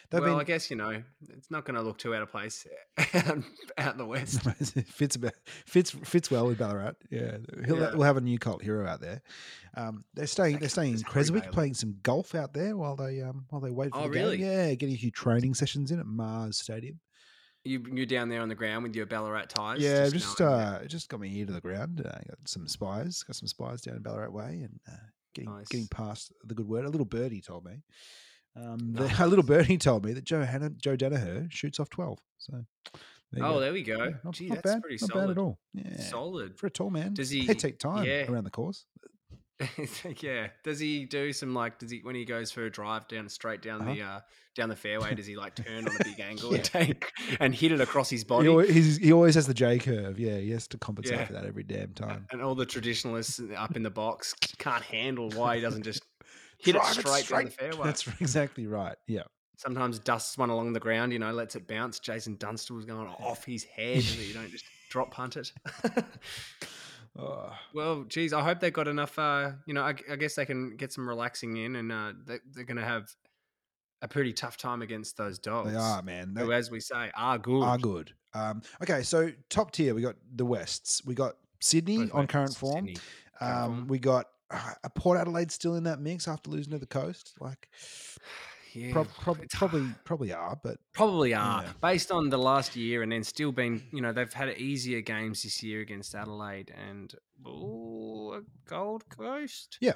[0.10, 2.68] They've well, I guess you know it's not going to look too out of place
[3.14, 3.40] out,
[3.78, 4.42] out in the west.
[4.42, 5.34] fits about
[5.66, 6.94] fits fits well with Ballarat.
[7.10, 7.92] Yeah, he'll Yeah.
[7.96, 9.22] we'll have a new cult hero out there.
[9.76, 11.54] Um, they're staying they're staying in Creswick, Bailey.
[11.54, 14.38] playing some golf out there while they um while they wait for Oh, the really?
[14.38, 14.48] game.
[14.48, 17.00] Yeah, getting a few training sessions in at Mars Stadium.
[17.64, 19.80] You you're down there on the ground with your Ballarat ties.
[19.82, 22.02] yeah, just knowing uh, just got my ear to the ground.
[22.06, 24.96] Uh, got some spies, got some spies down in Ballarat Way, and uh,
[25.34, 26.86] getting getting past the good word.
[26.86, 27.84] A little birdie told me.
[28.56, 32.20] Um, the, a little birdie told me that Joe Hanna, Joe Daniher shoots off twelve.
[32.38, 32.66] So
[33.32, 33.60] there oh, go.
[33.62, 33.98] there we go.
[34.04, 35.22] Yeah, not, Gee, not that's bad, pretty not solid.
[35.28, 35.60] bad at all.
[35.74, 36.58] Yeah, Solid.
[36.58, 37.14] for a tall man.
[37.14, 38.30] Does they he- take time yeah.
[38.30, 38.86] around the course?
[40.22, 40.48] yeah.
[40.64, 41.78] Does he do some like?
[41.80, 44.20] Does he when he goes for a drive down straight down the uh
[44.56, 45.14] down the fairway?
[45.14, 46.56] Does he like turn on a big angle Yeah.
[46.58, 48.48] and take and hit it across his He body?
[48.48, 50.20] always, he's, he always has the J curve.
[50.20, 51.26] Yeah, he has to compensate Yeah.
[51.26, 52.26] for that every damn time.
[52.32, 56.02] and all the traditionalists up in the box can't handle why he doesn't just
[56.64, 57.84] hit it Drive straight, down the fairway.
[57.86, 58.96] That's exactly right.
[59.08, 59.24] Yeah.
[59.58, 62.00] Sometimes dusts one along the ground, you know, lets it bounce.
[62.00, 65.52] Jason Dunstall was going off his head so you don't just drop punt it.
[67.20, 69.20] Oh, well, geez, I hope they got enough.
[69.20, 72.38] Uh, you know, I, I guess they can get some relaxing in, and uh, they,
[72.54, 73.14] they're going to have
[74.02, 75.72] a pretty tough time against those dogs.
[75.72, 76.34] they are, man.
[76.34, 77.64] They who, as we say, are good.
[77.64, 78.14] are good.
[78.34, 81.02] Um, okay, so top tier, we got the Wests.
[81.06, 82.88] We got Sydney Both on current form.
[82.88, 83.02] Sydney,
[83.42, 83.88] Um, form.
[83.90, 87.34] we got uh, Port Adelaide still in that mix after losing to the coast.
[87.40, 87.68] Like,
[88.74, 91.72] yeah, prob- prob- probably probably are, but Probably are Yeah.
[91.82, 95.44] based on the last year, and then still been, you know, they've had easier games
[95.44, 97.14] this year against Adelaide and
[97.48, 99.78] ooh, Gold Coast.
[99.82, 99.94] Yeah.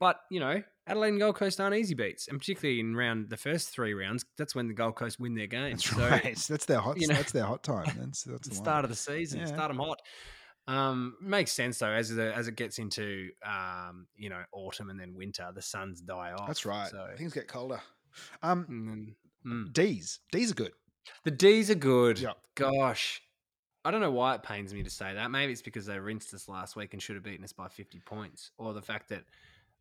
[0.00, 3.36] but you know, Adelaide and Gold Coast aren't easy beats, and particularly in round the
[3.36, 5.84] first three rounds, that's when the Gold Coast win their games.
[5.84, 6.36] that's so right.
[6.48, 7.00] That's their hot.
[7.00, 7.86] you know, that's their hot time.
[7.98, 9.46] That's that's the start of the season, Yeah.
[9.46, 10.00] start them hot.
[10.68, 15.00] Um, makes sense though, as the as it gets into um, you know, autumn and
[15.00, 16.46] then winter, the suns die off.
[16.46, 16.90] That's right.
[16.90, 17.80] So Things get colder.
[18.42, 19.14] Um,
[19.46, 19.72] mm.
[19.72, 20.20] D's.
[20.30, 20.72] D's are good.
[21.24, 22.18] The D's are good.
[22.18, 22.36] Yep.
[22.54, 23.22] Gosh.
[23.84, 25.30] I don't know why it pains me to say that.
[25.30, 28.00] Maybe it's because they rinsed us last week and should have beaten us by 50
[28.00, 29.24] points, or the fact that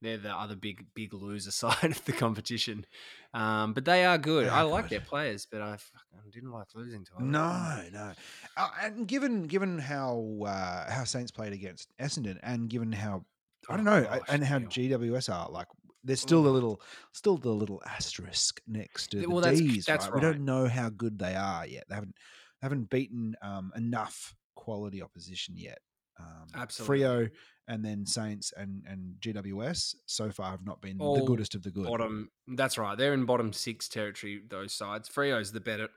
[0.02, 2.86] they're the other big, big loser side of the competition.
[3.34, 4.46] Um, but they are good.
[4.46, 4.92] They I like good.
[5.00, 7.32] their players, but I fucking didn't like losing to them.
[7.32, 8.14] No, no.
[8.56, 13.26] Uh, and given given how uh, how Saints played against Essendon, and given how
[13.70, 14.60] I Oh, don't know, gosh, and how.
[14.60, 15.68] GWS are like,
[16.04, 16.54] there's still the Oh.
[16.54, 16.82] little
[17.12, 19.86] still the little asterisk next to the Well, that's- D's.
[19.86, 20.16] that's right?
[20.16, 21.84] We don't know how good they are yet.
[21.90, 22.16] They haven't
[22.62, 25.80] haven't beaten um, enough quality opposition yet.
[26.20, 27.00] Um, Absolutely.
[27.00, 27.30] Freo
[27.68, 31.64] and then Saints and and GWS so far have not been the All goodest of
[31.64, 31.86] the good.
[31.88, 32.30] Bottom.
[32.48, 32.98] That's right.
[32.98, 34.42] They're in bottom six territory.
[34.50, 35.10] Those sides.
[35.10, 35.90] Freo's the better,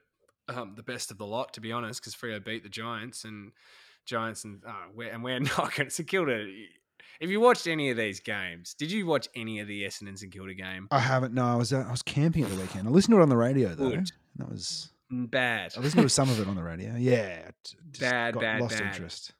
[0.49, 3.53] um, the best of the lot, to be honest, because Freo beat the Giants and
[4.07, 6.47] Giants and uh, we're, and we're not going to St Kilda.
[7.21, 10.33] If you watched any of these games, did you watch any of the Essendon St
[10.33, 10.89] Kilda game?
[10.91, 11.35] I haven't.
[11.35, 12.89] No, I was uh, I was camping at the weekend.
[12.89, 13.91] I listened to it on the radio though.
[13.91, 14.11] Good.
[14.37, 15.73] That was Bad.
[15.77, 16.95] I listened to some of it on the radio.
[16.97, 17.51] Yeah,
[18.01, 18.87] Bad, bad, lost bad.
[18.95, 19.33] interest.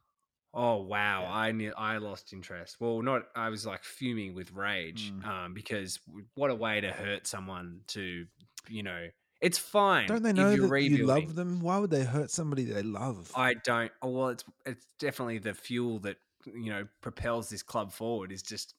[0.53, 1.33] Oh wow, Yeah.
[1.33, 2.77] I ne- I lost interest.
[2.81, 5.27] Well, not I was like fuming with rage Mm.
[5.27, 5.99] um, because
[6.35, 8.27] what a way to hurt someone to
[8.69, 9.09] you know.
[9.41, 10.07] It's fine.
[10.07, 11.61] Don't they if know that you love them?
[11.61, 13.33] Why would they hurt somebody they love?
[13.35, 13.91] I don't.
[14.03, 18.33] Oh, well, it's it's definitely the fuel that you know propels this club forward.
[18.33, 18.75] Is just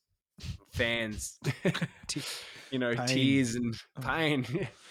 [0.71, 1.39] fans,
[2.71, 3.07] you know, Pain.
[3.07, 4.01] tears and Oh.
[4.01, 4.45] pain.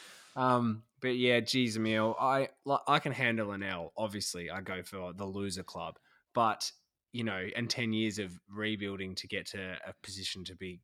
[0.36, 3.92] um, but yeah, geez, Emil, I like, I can handle an L.
[3.96, 5.98] Obviously, I go for the loser club,
[6.34, 6.70] but
[7.12, 10.80] you know, and ten years of rebuilding to get to a position to be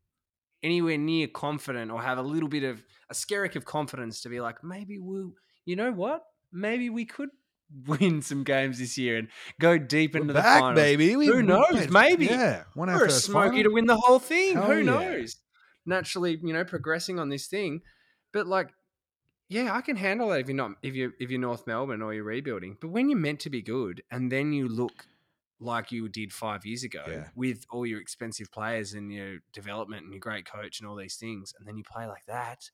[0.62, 4.40] anywhere near confident or have a little bit of a skerrick of confidence to be
[4.40, 5.30] like, maybe we'll,
[5.64, 6.22] you know what?
[6.52, 7.28] Maybe we could
[7.86, 9.28] win some games this year and
[9.60, 10.80] go deep We're into the back, finals.
[10.82, 11.14] baby.
[11.14, 11.88] We, Who knows?
[11.90, 12.26] Maybe.
[12.26, 13.62] Yeah, our We're a smoky final.
[13.64, 14.54] to win the whole thing.
[14.54, 14.82] Hell Who yeah.
[14.82, 15.36] knows?
[15.84, 17.80] Naturally, you know, progressing on this thing,
[18.32, 18.70] but like,
[19.48, 22.12] yeah, I can handle that if you're not if you if you're North Melbourne or
[22.12, 22.76] you're rebuilding.
[22.80, 25.06] But when you're meant to be good and then you look
[25.58, 27.28] like you did five years ago Yeah.
[27.34, 31.16] with all your expensive players and your development and your great coach and all these
[31.16, 32.70] things, and then you play like that,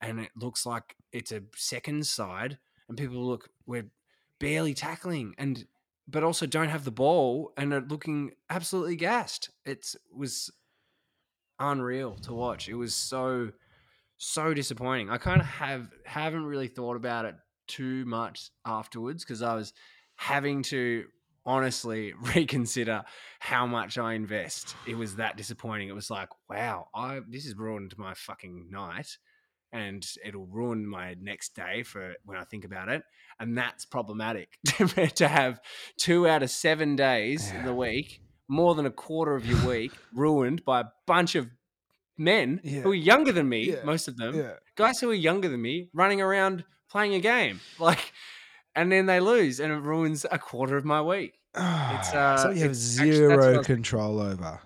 [0.00, 3.90] and it looks like it's a second side, and people look we're
[4.40, 5.66] barely tackling and
[6.06, 9.48] but also don't have the ball and are looking absolutely gassed.
[9.64, 10.50] It was
[11.58, 12.68] unreal to watch.
[12.68, 13.52] It was so
[14.16, 15.10] so disappointing.
[15.10, 17.34] I kind of have haven't really thought about it
[17.66, 19.72] too much afterwards because I was
[20.16, 21.04] having to
[21.46, 23.04] honestly reconsider
[23.40, 24.74] how much I invest.
[24.86, 25.88] It was that disappointing.
[25.88, 29.18] It was like, wow, I this has ruined my fucking night
[29.72, 33.02] and it'll ruin my next day for when I think about it.
[33.40, 34.58] And that's problematic
[35.16, 35.60] to have
[35.98, 39.90] two out of seven days in the week, more than a quarter of your week
[40.14, 41.48] ruined by a bunch of
[42.16, 42.82] men Yeah.
[42.82, 43.82] who are younger than me, Yeah.
[43.84, 44.52] most of them, Yeah.
[44.76, 48.12] guys who are younger than me, running around playing a game, like,
[48.76, 51.38] and then they lose, and it ruins a quarter of my week.
[51.56, 54.60] It's uh, so you have it's actually- that's what I zero control over.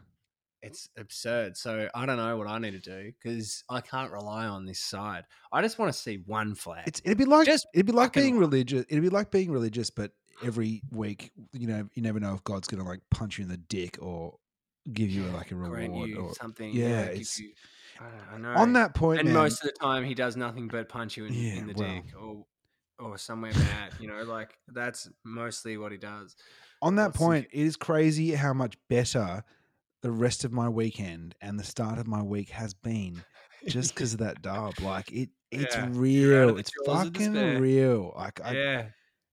[0.60, 1.56] It's absurd.
[1.56, 4.80] So I don't know what I need to do because I can't rely on this
[4.80, 5.22] side.
[5.52, 6.82] I just want to see one flag.
[6.88, 8.84] It's it'd be like Just it'd be like being religious.
[8.88, 10.10] It'd be like being religious, but
[10.44, 13.56] every week, you know, you never know if God's gonna like punch you in the
[13.56, 14.36] dick or
[14.92, 16.16] give you like a reward.
[16.16, 16.72] Or something.
[16.74, 17.52] yeah, Yeah, it's- you-
[18.00, 18.54] I, I know.
[18.54, 21.26] on that point, and man, most of the time he does nothing but punch you
[21.26, 21.88] in, Yeah, in the well.
[21.94, 22.46] dick or
[22.98, 23.92] or somewhere bad.
[24.00, 26.36] You know, like that's mostly what he does.
[26.82, 29.44] on that point, it is crazy how much better
[30.02, 33.22] the rest of my weekend and the start of my week has been
[33.66, 34.78] just because of that dub.
[34.80, 36.56] Like it, it's Yeah, you're out of real.
[36.58, 38.12] It's fucking real.
[38.16, 38.86] Like I, yeah,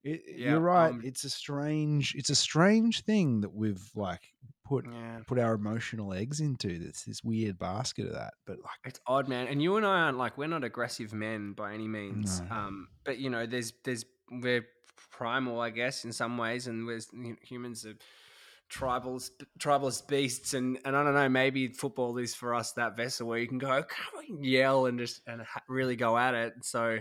[0.03, 0.89] it, Yeah, you're right.
[0.89, 2.15] um, it's a strange.
[2.15, 4.21] It's a strange thing that we've like
[4.65, 5.19] put yeah.
[5.25, 6.79] put our emotional eggs into.
[6.79, 8.33] That's this weird basket of that.
[8.45, 9.47] But like, It's odd, man.
[9.47, 12.41] And you and I aren't like we're not aggressive men by any means.
[12.41, 12.55] No.
[12.55, 14.65] Um, but you know, there's there's we're
[15.11, 17.95] primal, I guess, in some ways, and we're you know, humans are
[18.69, 23.27] tribals tribalist beasts and and I don't know maybe football is for us that vessel
[23.27, 26.53] where you can go come on yell and just and ha- really go at it
[26.63, 26.97] so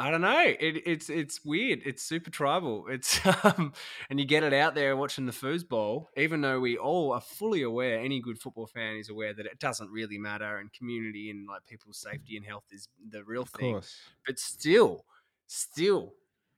[0.00, 3.72] I don't know it, it's it's weird it's super tribal it's um
[4.08, 7.62] and you get it out there watching the foosball even though we all are fully
[7.62, 11.46] aware any good football fan is aware that it doesn't really matter and community and
[11.46, 13.94] like people's safety and health is the real of thing course,
[14.26, 15.04] but still,
[15.46, 16.14] still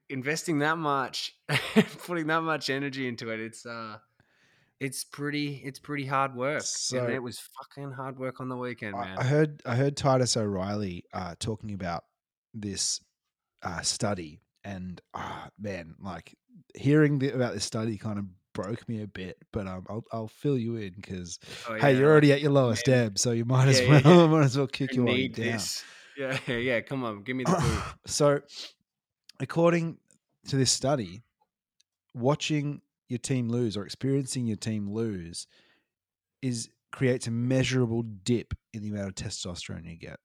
[0.09, 1.35] investing that much,
[2.07, 3.97] putting that much energy into it, it's uh,
[4.79, 6.63] it's pretty, it's pretty hard work.
[6.63, 9.17] So- and it was fucking hard work on the weekend, man.
[9.19, 12.05] I heard I heard Titus O'Reilly uh, talking about
[12.53, 13.01] this
[13.63, 16.35] uh, study, and ah man, like
[16.75, 19.39] hearing the, about this study kind of broke me a bit.
[19.53, 22.87] But um, I'll I'll fill you in because Oh, hey, you're already at your lowest
[22.89, 23.07] man.
[23.07, 24.27] ebb, so you might as Yeah, well yeah, yeah.
[24.27, 25.61] might as well kick I your way down.
[26.17, 26.81] Yeah, yeah, yeah.
[26.81, 27.83] Come on, give me the boot.
[28.07, 28.41] so,
[29.41, 29.99] according
[30.49, 31.23] to this study,
[32.15, 35.47] watching your team lose or experiencing your team lose
[36.41, 40.19] is creates a measurable dip in the amount of testosterone you get.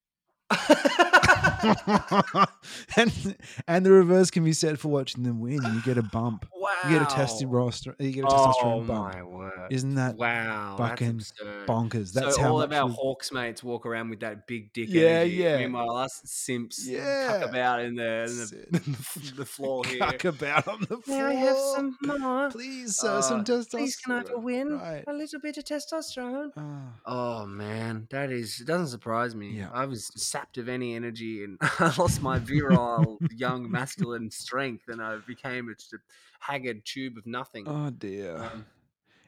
[2.95, 3.36] and
[3.67, 5.62] and the reverse can be said for watching them win.
[5.63, 6.45] You get a bump.
[6.54, 6.69] wow.
[6.86, 7.95] You get a testosterone.
[8.00, 9.13] You get a Oh bump.
[9.13, 9.67] my word!
[9.71, 10.76] Isn't that wow?
[10.78, 11.34] fucking that's
[11.67, 12.13] bonkers?
[12.13, 14.88] That's so how all of our we- Hawks mates walk around with that big dick
[14.89, 15.36] Yeah, energy.
[15.36, 15.58] yeah.
[15.60, 17.39] Meanwhile, us simps Yeah.
[17.39, 20.00] cuck about in the, in the, the floor here.
[20.00, 21.17] cuck about on the floor.
[21.17, 22.50] May I have some more?
[22.52, 23.69] Please, sir, some Uh, testosterone.
[23.71, 24.78] Please, can I have a win?
[24.78, 25.04] Right.
[25.08, 26.50] A little bit of testosterone.
[26.58, 26.82] Ah.
[27.06, 29.50] Oh man, that is it doesn't surprise me.
[29.52, 29.69] Yeah.
[29.73, 35.01] I was sapped of any energy and I lost my virile, young, masculine strength, and
[35.01, 35.97] I became just a
[36.39, 37.65] haggard tube of nothing.
[37.67, 38.37] Oh dear.
[38.37, 38.65] Um,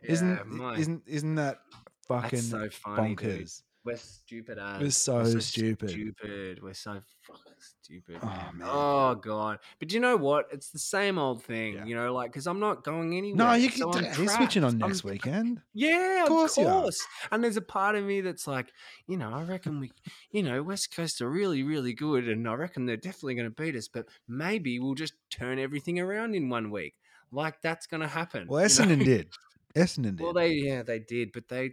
[0.04, 1.60] isn't my- isn't isn't that
[2.08, 3.64] fucking so funny, bonkers?
[3.86, 4.82] We're stupid as.
[4.82, 5.92] We're so stupid.
[5.92, 6.62] Stupid.
[6.62, 8.20] We're so fucking stupid.
[8.22, 8.58] Oh, man.
[8.58, 8.68] man.
[8.70, 9.60] Oh god.
[9.80, 10.48] But you know what?
[10.52, 11.76] It's the same old thing.
[11.76, 11.86] Yeah.
[11.86, 13.48] You know, like because I'm not going anywhere.
[13.48, 13.84] No, you can.
[13.84, 15.62] I'm You're switching on next I'm weekend.
[15.74, 17.06] Yeah, of course course.
[17.32, 18.72] And there's a part of me that's like,
[19.08, 19.92] you know, I reckon we,
[20.32, 23.62] you know, West Coast are really, really good, and I reckon they're definitely going to
[23.64, 23.88] beat us.
[23.88, 26.96] But maybe we'll just turn everything around in one week.
[27.32, 28.48] Like that's going to happen.
[28.48, 28.96] Well, you know?
[28.96, 29.30] Essendon did.
[29.76, 30.22] Essendon did.
[30.22, 31.72] Well, they yeah they did, but they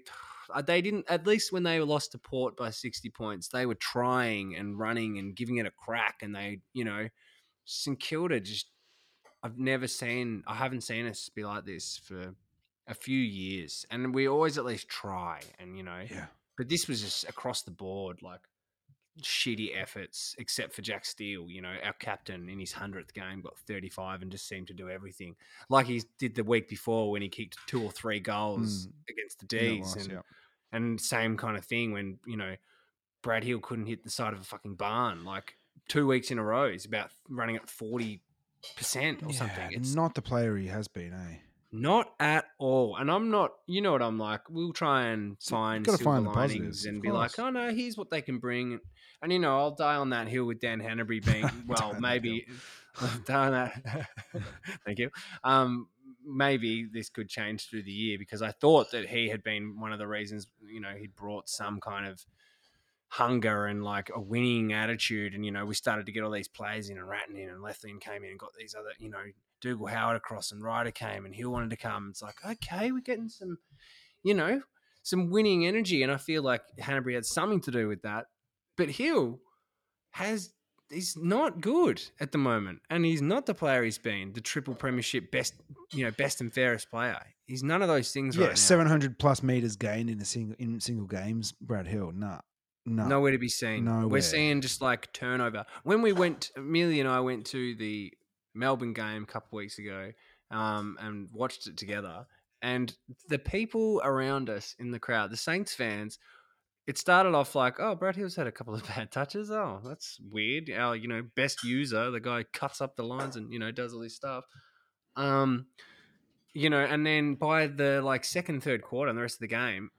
[0.53, 1.07] Uh, they didn't.
[1.09, 4.79] At least when they were lost to Port by sixty points, they were trying and
[4.79, 7.09] running and giving it a crack, and they you know
[7.65, 8.67] St Kilda just.
[9.43, 10.43] I've never seen.
[10.47, 12.35] I haven't seen us be like this for
[12.89, 16.03] a few years, and we always at least try, and you know.
[16.11, 16.27] yeah.
[16.57, 18.41] But this was just across the board, like
[19.23, 21.51] shitty efforts, except for Jack Steele.
[21.51, 24.89] You know, our captain in his hundredth game got thirty-five and just seemed to do
[24.91, 25.37] everything,
[25.69, 28.93] like he did the week before when he kicked two or three goals Mm.
[29.11, 30.21] against the Yeah, D's, was, and yeah.
[30.73, 32.57] and same kind of thing when you know
[33.23, 35.57] Brad Hill couldn't hit the side of a fucking barn like
[35.89, 36.71] two weeks in a row.
[36.71, 38.23] He's about running at forty
[38.77, 39.71] percent or something.
[39.71, 41.37] Yeah, It's not the player he has been, eh?
[41.73, 42.97] Not at all.
[42.97, 44.49] And I'm not, you know what I'm like.
[44.49, 48.23] We'll try and find silver find linings and be like, oh no, here's what they
[48.23, 48.79] can bring.
[49.23, 52.47] And you know, I'll die on that hill with Dan Hannebery being well, maybe
[53.25, 54.09] die on that.
[54.85, 55.11] Thank you.
[55.45, 55.89] Um,
[56.25, 59.93] maybe this could change through the year because I thought that he had been one
[59.93, 60.47] of the reasons.
[60.67, 62.25] You know, he'd brought some kind of
[63.09, 65.35] hunger and like a winning attitude.
[65.35, 67.63] And you know, we started to get all these players in, and Ratton in, and
[67.63, 69.23] Lethlean came in, and got these other, you know,
[69.61, 72.09] Dougal Howard across, and Ryder came, and Hill wanted to come.
[72.11, 73.59] It's like, okay, we're getting some,
[74.23, 74.61] you know,
[75.03, 78.27] some winning energy, and I feel like Hannebery had something to do with that.
[78.77, 79.41] But Hill
[80.13, 80.51] has
[80.91, 84.33] he's not good at the moment, and he's not the player he's been.
[84.33, 85.55] The triple premiership best,
[85.93, 87.19] you know, best and fairest player.
[87.47, 88.55] He's none of those things Yeah, right now.
[88.57, 91.53] seven hundred plus meters gained in a single in single games.
[91.53, 92.41] Brad Hill, nah,
[92.85, 93.85] no, Nowhere to be seen.
[93.85, 94.09] Nowhere.
[94.09, 95.65] We're seeing just like turnover.
[95.85, 98.13] When we went, Amelia and I went to the
[98.57, 100.13] Melbourne game a couple weeks ago,
[100.51, 102.27] um, and watched it together.
[102.63, 102.95] And
[103.29, 106.19] the people around us in the crowd, the Saints fans,
[106.87, 109.51] it started off like, oh, Brad Hill's had a couple of bad touches.
[109.51, 110.71] Oh, that's weird.
[110.71, 113.93] Our, you know, best user, the guy cuts up the lines and, you know, does
[113.93, 114.45] all this stuff.
[115.17, 115.67] Um,
[116.55, 119.49] you know, and then by the like second, third quarter and the rest of the
[119.49, 119.91] game,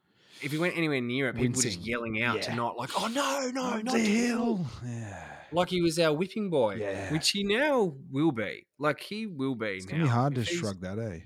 [0.42, 3.08] if he went anywhere near it, people were just yelling out to not like, oh
[3.08, 4.56] no, no, Not not the to Hill.
[4.56, 4.68] Hill.
[4.86, 7.12] Yeah, Like he was our whipping boy, Yeah.
[7.12, 8.68] which he now will be.
[8.80, 9.92] Like he will be it's now.
[9.92, 11.20] gonna be hard to he's- shrug that, eh?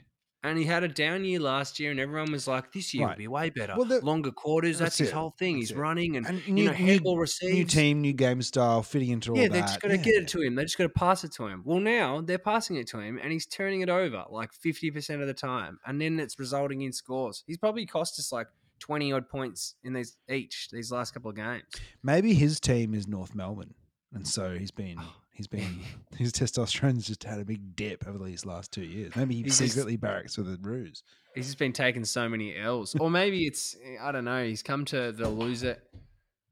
[0.44, 3.16] And he had a down year last year, and everyone was like, "This year Right.
[3.16, 3.76] will be way better.
[3.78, 4.80] Well, the- Longer quarters.
[4.80, 5.14] That's, that's his it.
[5.14, 5.58] whole thing.
[5.60, 5.80] That's He's it.
[5.80, 9.34] running and, And you new, know, new, handball new team, new game style, fitting into
[9.34, 9.52] all Yeah, that.
[9.54, 10.04] they're just going to yeah.
[10.16, 10.56] get it to him.
[10.56, 11.62] They're just to pass it to him.
[11.64, 15.22] Well, now they're passing it to him, and he's turning it over like fifty percent
[15.22, 17.44] of the time, and then it's resulting in scores.
[17.46, 18.48] He's probably cost us like
[18.80, 21.66] twenty odd points in these each these last couple of games.
[22.02, 23.76] Maybe his team is North Melbourne,
[24.14, 25.00] and so he's been
[25.34, 25.82] he's been
[26.18, 29.16] his testosterone's just had a big dip over these last two years.
[29.16, 31.04] Maybe he He's just- secretly barracks with a ruse.
[31.36, 34.44] He's just been taking so many L's, or maybe it's I don't know.
[34.44, 35.78] He's come to the loser.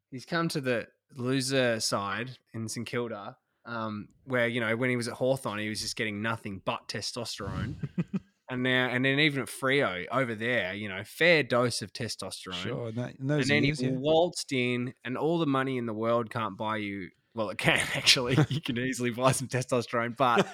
[0.10, 4.96] He's come to the loser side in St Kilda, um, where you know when he
[4.96, 7.76] was at Hawthorn, he was just getting nothing but testosterone,
[8.50, 12.54] and now and then even at Freo over there, you know, fair dose of testosterone.
[12.54, 13.98] Sure, in, that, those and then years, he yeah.
[13.98, 17.10] waltzed in, and all the money in the world can't buy you.
[17.36, 18.38] Well, it can actually.
[18.50, 20.48] you can easily buy some testosterone, but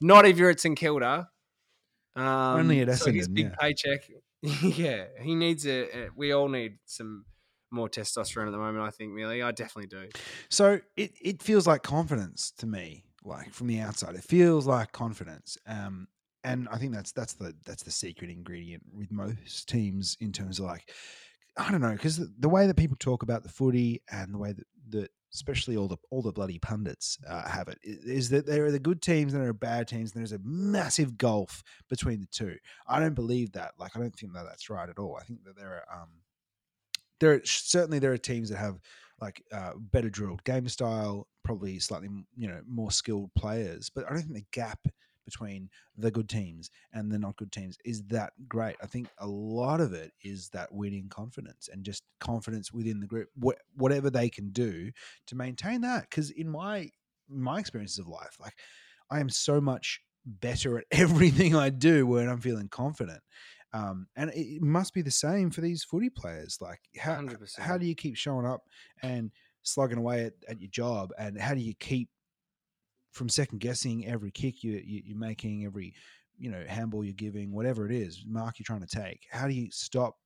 [0.00, 1.28] not if you're at St Kilda.
[2.14, 3.54] Um, Only at so his Essendon, big yeah.
[3.60, 4.00] paycheck.
[4.42, 7.24] yeah, he needs a, a- We all need some
[7.70, 8.84] more testosterone at the moment.
[8.84, 10.08] I think, really, I definitely do.
[10.48, 14.14] So it, it feels like confidence to me, like from the outside.
[14.14, 15.58] It feels like confidence.
[15.66, 16.08] Um,
[16.44, 20.60] and I think that's that's the that's the secret ingredient with most teams in terms
[20.60, 20.90] of like
[21.56, 24.38] I don't know because the, the way that people talk about the footy and the
[24.38, 28.46] way that, that especially all the all the bloody pundits uh, have it is that
[28.46, 31.62] there are the good teams and there are bad teams and there's a massive gulf
[31.90, 32.56] between the two.
[32.86, 33.72] I don't believe that.
[33.78, 35.18] Like I don't think that that's right at all.
[35.20, 36.08] I think that there are um
[37.20, 38.80] there are, certainly there are teams that have
[39.20, 43.90] like uh, better drilled game style, probably slightly you know more skilled players.
[43.90, 44.80] But I don't think the gap
[45.26, 48.76] between the good teams and the not good teams is that great.
[48.82, 53.06] I think a lot of it is that winning confidence and just confidence within the
[53.06, 54.90] group, wh- whatever they can do
[55.26, 56.08] to maintain that.
[56.08, 56.90] Because in my
[57.28, 58.54] my experiences of life, like
[59.10, 63.20] I am so much better at everything I do when I'm feeling confident.
[63.72, 66.58] Um, and it, it must be the same for these footy players.
[66.60, 67.58] Like, how 100%.
[67.58, 68.62] how do you keep showing up
[69.02, 69.30] and
[69.62, 72.08] slugging away at, at your job, and how do you keep
[73.16, 75.94] from second guessing every kick you, you you're making, every
[76.38, 79.26] you know handball you're giving, whatever it is, mark you're trying to take?
[79.30, 80.16] How do you stop?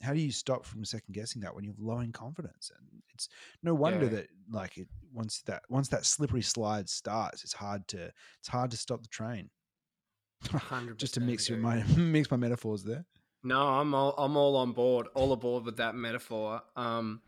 [0.00, 2.70] How do you stop from second guessing that when you're low in confidence?
[2.78, 3.28] And it's
[3.64, 4.10] no wonder Yeah.
[4.12, 8.70] that like it once that once that slippery slide starts, it's hard to it's hard
[8.70, 9.50] to stop the train.
[10.44, 13.04] 100% Just to mix your my mix my metaphors there.
[13.42, 16.62] No, I'm all I'm all on board, all aboard with that metaphor.
[16.76, 17.22] Um,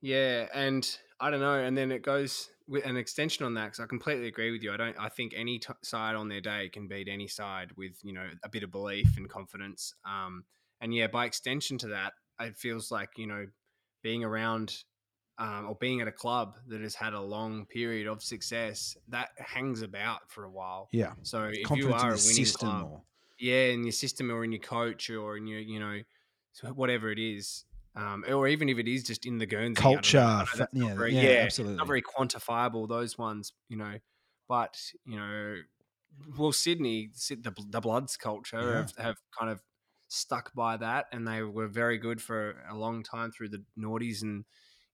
[0.00, 0.88] yeah, and
[1.20, 2.48] I don't know, and then it goes
[2.84, 4.72] an extension on that because I completely agree with you.
[4.72, 4.96] I don't.
[4.98, 8.28] I think any t- side on their day can beat any side with you know
[8.42, 9.94] a bit of belief and confidence.
[10.04, 10.44] Um,
[10.80, 13.46] and yeah, by extension to that, it feels like you know
[14.02, 14.84] being around
[15.38, 19.30] um, or being at a club that has had a long period of success that
[19.38, 20.88] hangs about for a while.
[20.92, 22.68] Yeah, So if you are a winning system.
[22.68, 23.02] club, Or,
[23.38, 26.00] yeah, in your system or in your coach or in your, you know,
[26.74, 27.64] whatever it is,
[27.98, 29.96] um, or even if it is just in the Guernsey I don't know.
[29.96, 31.76] culture, know fa- not yeah, very- yeah, absolutely.
[31.76, 32.88] not very quantifiable.
[32.88, 33.94] Those ones, you know,
[34.48, 35.56] but you know,
[36.36, 38.76] well, Sydney, the the Bloods culture Yeah.
[38.76, 39.60] have, have kind of
[40.08, 44.22] stuck by that, and they were very good for a long time through the noughties
[44.22, 44.44] and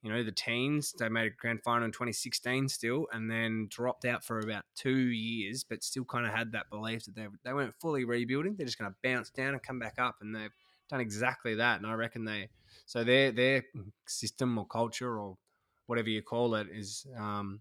[0.02, 0.92] you know the teens.
[0.98, 4.96] They made a grand final in 2016 still, and then dropped out for about two
[4.98, 8.56] years, but still kind of had that belief that they they weren't fully rebuilding.
[8.56, 10.52] They're just going to bounce down and come back up, and they've
[10.90, 11.78] done exactly that.
[11.78, 12.50] And I reckon they
[12.86, 13.64] so their their
[14.06, 15.36] system or culture or
[15.86, 17.60] whatever you call it is um,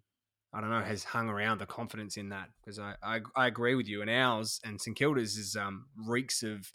[0.54, 3.76] I don't know has hung around the confidence in that because I, I I agree
[3.76, 6.72] with you and ours and St Kilda's is um, reeks of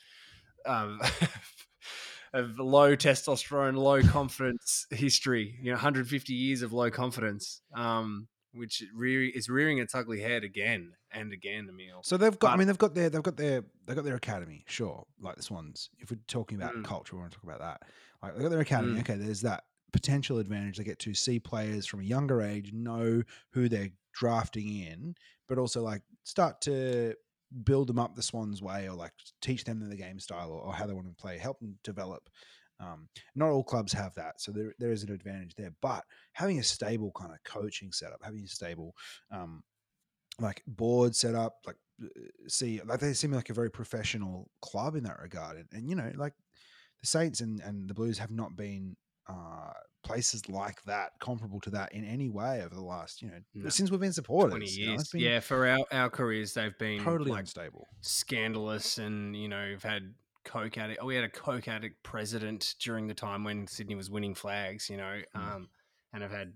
[0.66, 1.00] um,
[2.32, 5.54] of low testosterone, low confidence history.
[5.60, 10.44] You know, 150 years of low confidence, um, which re- is rearing its ugly head
[10.44, 11.68] again and again.
[11.70, 12.02] Emil.
[12.02, 12.52] So they've got.
[12.52, 13.10] I mean, they've got their.
[13.10, 13.64] They've got their.
[13.86, 14.64] They've got their academy.
[14.66, 15.90] Sure, like the Swans.
[15.98, 16.84] If we're talking about Mm.
[16.84, 17.82] culture, we want to talk about that.
[18.22, 18.94] Like they've got their academy.
[18.94, 19.00] Mm.
[19.00, 19.64] Okay, there's that.
[19.92, 20.76] potential advantage.
[20.76, 25.14] They get to see players from a younger age, know who they're drafting in,
[25.48, 27.14] but also like start to
[27.64, 30.74] build them up the Swans way or like teach them the game style or, or
[30.74, 32.28] how they want to play, help them develop.
[32.80, 35.72] Um, not all clubs have that, so there, there is an advantage there.
[35.80, 38.94] But having a stable kind of coaching setup, having a stable
[39.32, 39.62] um,
[40.40, 42.06] like board setup, like uh,
[42.46, 45.56] see, like they seem like a very professional club in that regard.
[45.56, 46.34] And, and you know, like
[47.00, 48.96] the Saints and, and the Blues have not been
[49.28, 49.72] uh,
[50.02, 53.68] places like that, comparable to that in any way over the last, you know, No.
[53.68, 54.52] since we've been supporters.
[54.52, 55.40] Twenty you know, years, been yeah.
[55.40, 57.86] For our, our careers, they've been totally like unstable.
[58.00, 60.98] scandalous, and you know, we've had coke addict.
[61.02, 64.88] Oh, we had a coke addict president during the time when Sydney was winning flags.
[64.88, 65.40] You know, Mm.
[65.54, 65.68] um,
[66.12, 66.54] and I've had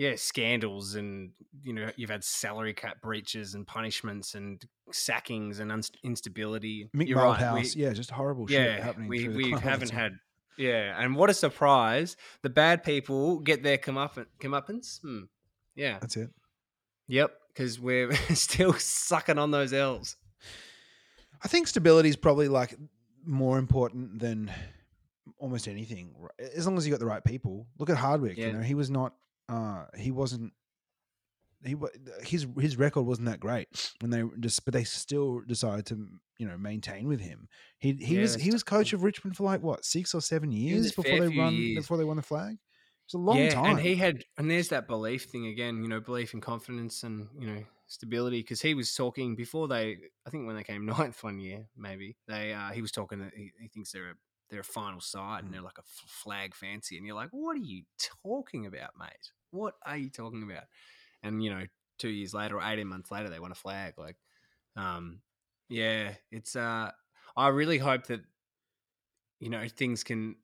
[0.00, 1.30] yeah scandals, and
[1.62, 6.88] you know, you've had salary cap breaches and punishments and sackings and unst- instability.
[6.96, 9.08] Mick You're right, Malthouse, we- yeah, just horrible shit yeah, happening.
[9.08, 10.12] we we club all the haven't had.
[10.56, 12.16] Yeah, and what a surprise!
[12.42, 14.26] The bad people get their comeuppance.
[14.40, 15.00] comeuppance?
[15.02, 15.24] Hmm.
[15.74, 15.98] Yeah.
[16.00, 16.30] That's it.
[17.08, 17.30] Yep.
[17.52, 20.16] Because we're still sucking on those L's.
[21.44, 22.74] I think stability is probably like
[23.24, 24.50] more important than
[25.38, 26.14] almost anything.
[26.54, 27.66] As long as you got the right people.
[27.78, 28.36] Look at Hardwick.
[28.36, 28.46] Yeah.
[28.48, 29.14] You know, he was not.
[29.50, 30.52] Uh, he wasn't.
[31.64, 31.76] He
[32.22, 33.68] his his record wasn't that great
[34.00, 36.06] when they just, but they still decided to
[36.38, 37.48] you know maintain with him.
[37.78, 40.52] He he Yeah, was he was coach of Richmond for like what six or seven
[40.52, 41.84] years before they run years.
[41.84, 42.56] before they won the flag.
[43.04, 43.76] It's a long yeah, time.
[43.76, 45.82] and he had, and there's that belief thing again.
[45.82, 48.40] You know, belief and confidence and you know stability.
[48.40, 52.16] Because he was talking before they, I think when they came ninth one year, maybe
[52.28, 54.14] they, uh, he was talking that he, he thinks they're a
[54.48, 55.46] they're a final side Mm.
[55.46, 57.82] and they're like a f- flag fancy, and you're like, what are you
[58.22, 59.32] talking about, mate?
[59.50, 60.64] What are you talking about?
[61.22, 61.64] And you know,
[61.98, 63.94] two years later or eighteen months later, they won a flag.
[63.98, 64.16] Like,
[64.76, 65.20] um,
[65.68, 66.56] yeah, it's.
[66.56, 66.90] uh
[67.36, 68.20] I really hope that
[69.38, 70.36] you know things can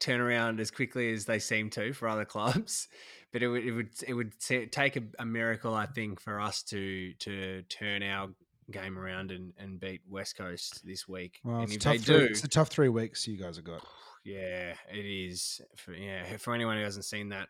[0.00, 2.88] turn around as quickly as they seem to for other clubs.
[3.32, 6.62] But it would it would it would take a, a miracle, I think, for us
[6.64, 8.30] to to turn our
[8.70, 11.40] game around and, and beat West Coast this week.
[11.44, 13.56] well, and it's, if tough they three, do, it's a tough three weeks you guys
[13.56, 13.84] have got.
[14.24, 15.60] Yeah, it is.
[15.76, 17.48] For, yeah, for anyone who hasn't seen that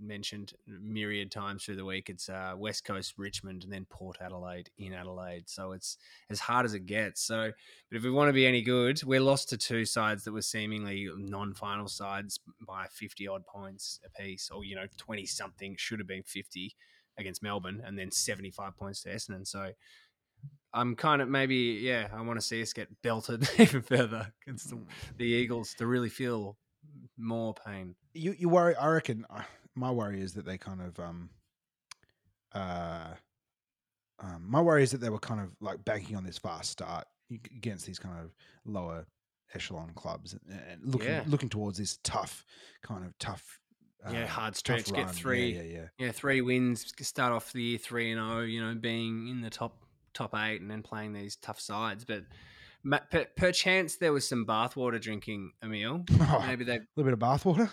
[0.00, 4.70] mentioned myriad times through the week, it's uh, West Coast, Richmond, and then Port Adelaide
[4.78, 5.48] in Adelaide.
[5.48, 5.98] So it's
[6.30, 7.22] as hard as it gets.
[7.22, 7.50] So,
[7.90, 10.42] but if we want to be any good, we're lost to two sides that were
[10.42, 16.08] seemingly non-final sides by fifty odd points apiece, or you know, twenty something should have
[16.08, 16.76] been fifty
[17.18, 19.46] against Melbourne, and then seventy-five points to Essendon.
[19.46, 19.72] So.
[20.72, 22.08] I'm kind of maybe yeah.
[22.12, 24.78] I want to see us get belted even further against the
[25.16, 26.56] the Eagles to really feel
[27.16, 27.94] more pain.
[28.12, 28.74] you you worry.
[28.76, 29.42] I reckon uh,
[29.74, 31.30] my worry is that they kind of um
[32.52, 33.14] uh
[34.20, 37.06] um my worry is that they were kind of like banking on this fast start
[37.56, 38.30] against these kind of
[38.64, 39.06] lower
[39.54, 41.22] echelon clubs and, and looking Yeah.
[41.26, 42.44] looking towards this tough
[42.82, 43.60] kind of tough
[44.10, 45.52] Yeah, um, hard stretch, get three.
[45.52, 45.86] yeah yeah, yeah.
[45.98, 48.42] Yeah, three wins, start off the year three and zero.
[48.42, 49.83] You know, being in the top
[50.14, 52.04] top eight and then playing these tough sides.
[52.04, 52.24] But
[53.10, 56.04] per, perchance there was some bathwater drinking, Emil.
[56.20, 57.70] Oh, Maybe they a little bit of bathwater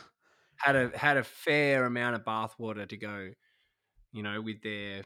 [0.62, 3.32] had a had a fair amount of bathwater to go.
[4.14, 5.04] You know, with their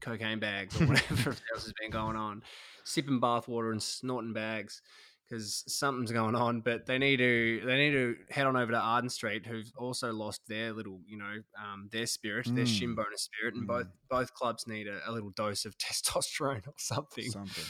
[0.00, 2.42] cocaine bags or whatever else has been going on,
[2.84, 4.82] sipping bathwater and snorting bags
[5.30, 6.60] because something's going on.
[6.60, 10.12] But they need to they need to head on over to Arden Street, who've also
[10.12, 12.66] lost their little you know um, their spirit, their Mm.
[12.66, 16.74] shin boner spirit, and both both clubs need a, a little dose of testosterone or
[16.76, 17.30] something.
[17.30, 17.64] something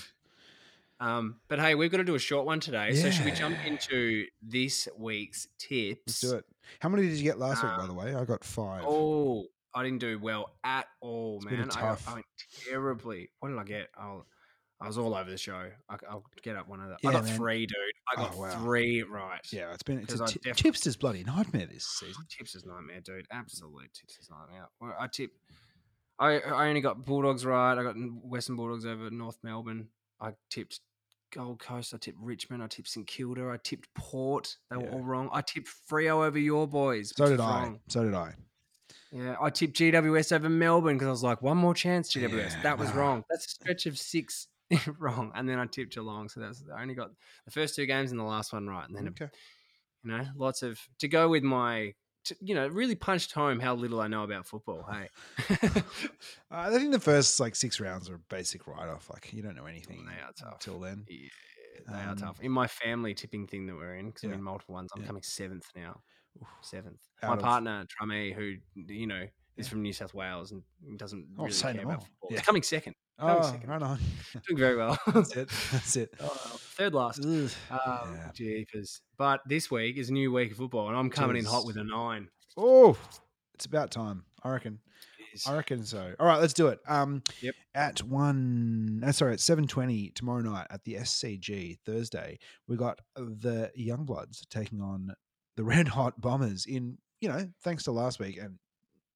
[0.99, 3.57] Um, but hey, we've got to do a short one today, so should we jump
[3.67, 6.03] into this week's tips?
[6.07, 6.45] let's do it
[6.81, 9.47] how many did you get last week by Um, the way I got five Oh,
[9.75, 11.71] I didn't do well at all, It's man.
[11.73, 11.97] I.
[12.07, 12.27] I went
[12.69, 13.31] terribly.
[13.41, 13.89] What did I get?
[13.97, 14.27] I'll,
[14.83, 15.69] I was all over the show.
[15.91, 16.97] I, will get up one of the.
[17.03, 17.37] Yeah, I got man.
[17.37, 17.77] three, dude.
[18.09, 18.51] I oh, got Oh, wow.
[18.63, 19.41] three right.
[19.53, 23.27] yeah it's been it's a definitely- tipster's bloody nightmare this season Tips is nightmare, dude.
[23.31, 24.69] Absolute tips is nightmare.
[24.99, 25.33] I tip.
[26.19, 27.77] I I only got Bulldogs right.
[27.79, 29.89] I got Western Bulldogs over North Melbourne.
[30.21, 30.81] I tipped
[31.33, 31.95] Gold Coast.
[31.95, 32.63] I tipped Richmond.
[32.63, 33.51] I tipped St Kilda.
[33.51, 34.57] I tipped Port.
[34.71, 34.91] They were Yeah.
[34.93, 35.29] all wrong.
[35.33, 37.13] I tipped Freo over your boys.
[37.17, 37.81] so did I wrong.
[37.89, 38.35] so did I
[39.13, 42.53] Yeah, I tipped GWS over Melbourne because I was like, one more chance, GWS.
[42.53, 43.25] Yeah, that was wrong.
[43.31, 44.49] That's a stretch of six
[44.99, 45.33] wrong.
[45.35, 46.29] And then I tipped Geelong.
[46.29, 47.11] So that's I only got
[47.45, 48.87] the first two games and the last one right.
[48.87, 49.29] And then, okay
[50.03, 51.93] you know, lots of to go with my,
[52.25, 54.87] to, you know, really punched home how little I know about football.
[54.91, 55.09] Hey,
[55.63, 55.81] Uh,
[56.51, 59.11] I think the first like six rounds are a basic write off.
[59.11, 60.55] Like you don't know anything They are tough.
[60.55, 61.05] until then.
[61.09, 61.29] yeah,
[61.89, 62.41] they are Um, tough.
[62.41, 64.37] In my family tipping thing that we're in, because I'm Yeah.
[64.37, 65.07] in multiple ones, I'm Yeah.
[65.09, 66.01] coming seventh now.
[66.63, 67.01] Seventh.
[67.23, 69.71] Out my of- partner, Trame, who, you know, is Yeah.
[69.71, 70.63] from New South Wales and
[70.97, 72.29] doesn't Oh, really care about football.
[72.31, 72.39] Yeah.
[72.39, 72.95] He's coming second.
[73.21, 73.99] Oh, right on.
[74.49, 74.99] Doing very well.
[75.07, 75.49] That's it.
[75.73, 76.15] That's it.
[76.21, 76.29] Oh,
[76.77, 77.25] third last.
[77.25, 78.31] Um, Yeah.
[78.35, 79.01] jeepers.
[79.19, 81.77] But this week is a new week of football, and I'm coming in hot with
[81.77, 82.29] a nine.
[82.57, 82.97] Oh,
[83.55, 84.25] it's about time.
[84.43, 84.79] I reckon.
[85.47, 86.15] I reckon so.
[86.19, 86.81] All right, let's do it.
[86.89, 87.55] Um, Yep.
[87.75, 93.01] At one, uh, sorry, at seven twenty tomorrow night at the SCG Thursday, we got
[93.15, 95.15] the Youngbloods taking on
[95.57, 96.67] the Red Hot Bombers.
[96.67, 98.59] In you know, thanks to last week, and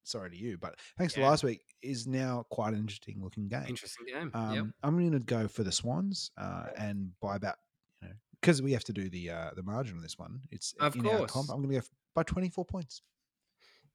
[0.05, 3.65] sorry to you, but thanks to last week, is now quite an interesting looking game.
[3.67, 4.31] Interesting game.
[4.33, 4.65] Um, yep.
[4.83, 7.55] I'm going to go for the Swans uh, and buy about,
[8.01, 10.39] you know, because we have to do the uh, the margin on this one.
[10.51, 11.31] It's Of in our course.
[11.31, 11.49] comp.
[11.49, 13.01] I'm going to go by 24 points.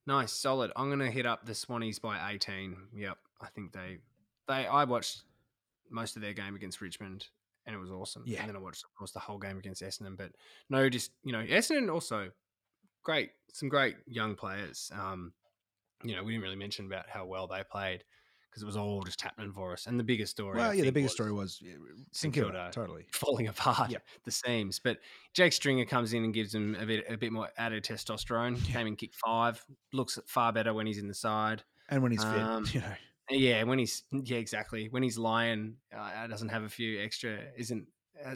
[0.07, 0.73] Nice, solid.
[0.77, 2.75] I'm gonna hit up the Swannies by 18.
[2.97, 3.99] Yep, I think they
[4.49, 4.67] they.
[4.67, 5.23] I watched
[5.91, 7.27] most of their game against Richmond,
[7.67, 8.25] and it was awesome.
[8.27, 8.41] Yeah.
[8.41, 10.17] and then I watched, of course, the whole game against Essendon.
[10.17, 10.33] But
[10.71, 12.31] no, just you know, Essendon also
[13.05, 14.91] great, some great young players.
[14.99, 15.33] Um,
[16.03, 18.05] you know, we didn't really mention about how well they played
[18.51, 19.87] because it was all just happening for us.
[19.87, 21.75] And the biggest story, I Well, yeah, the biggest was story was yeah,
[22.11, 23.07] St Kilda, totally.
[23.13, 24.03] falling apart Yep.
[24.25, 24.81] the seams.
[24.81, 24.99] But
[25.35, 28.57] Jake Stringer comes in and gives him a bit a bit more added testosterone.
[28.67, 28.73] Yeah.
[28.75, 31.63] Came in kick five, looks far better when he's in the side.
[31.89, 32.95] And when he's fit, Um, you know,
[33.31, 37.87] Yeah, when he's yeah exactly when he's lying, uh, doesn't have a few extra isn't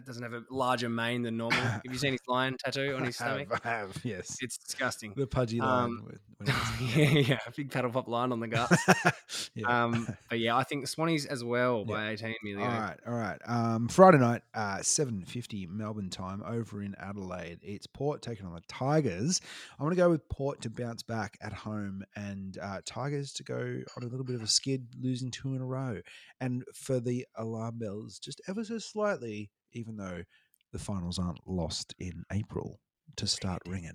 [0.04, 1.60] doesn't have a larger mane than normal.
[1.60, 3.60] have you seen his lion tattoo on his I have, stomach?
[3.64, 4.36] I have, yes.
[4.40, 5.12] It's disgusting.
[5.16, 5.84] the pudgy lion.
[5.84, 6.20] um, with-
[6.96, 9.50] yeah, yeah, a big paddle pop line on the guts.
[9.54, 9.84] yeah.
[9.84, 12.70] Um, but yeah, I think the Swannies as well by eighteen all million.
[12.70, 13.38] right, all right.
[13.46, 17.60] Um, Friday night, uh, seven fifty Melbourne time over in Adelaide.
[17.62, 19.40] It's Port taking on the Tigers.
[19.78, 23.44] I'm going to go with Port to bounce back at home, and uh, Tigers to
[23.44, 23.56] go
[23.96, 26.00] on a little bit of a skid, losing two in a row,
[26.40, 30.22] and for the alarm bells just ever so slightly, even though
[30.72, 32.80] the finals aren't lost in April
[33.16, 33.92] to start ringing.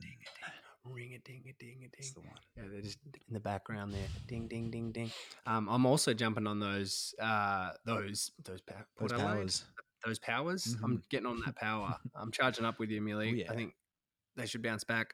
[0.86, 1.90] Ring a ding a ding a ding.
[1.98, 2.30] That's the one.
[2.56, 4.08] Yeah, they're just in the background there.
[4.28, 5.12] Ding ding ding ding.
[5.46, 9.66] Um, I'm also jumping on those uh those those pow- Those powers.
[10.06, 10.78] Those powers.
[10.82, 11.98] I'm getting on that power.
[12.16, 13.32] I'm charging up with you, Millie.
[13.32, 13.52] Oh, yeah.
[13.52, 13.74] I think
[14.38, 15.14] they should bounce back.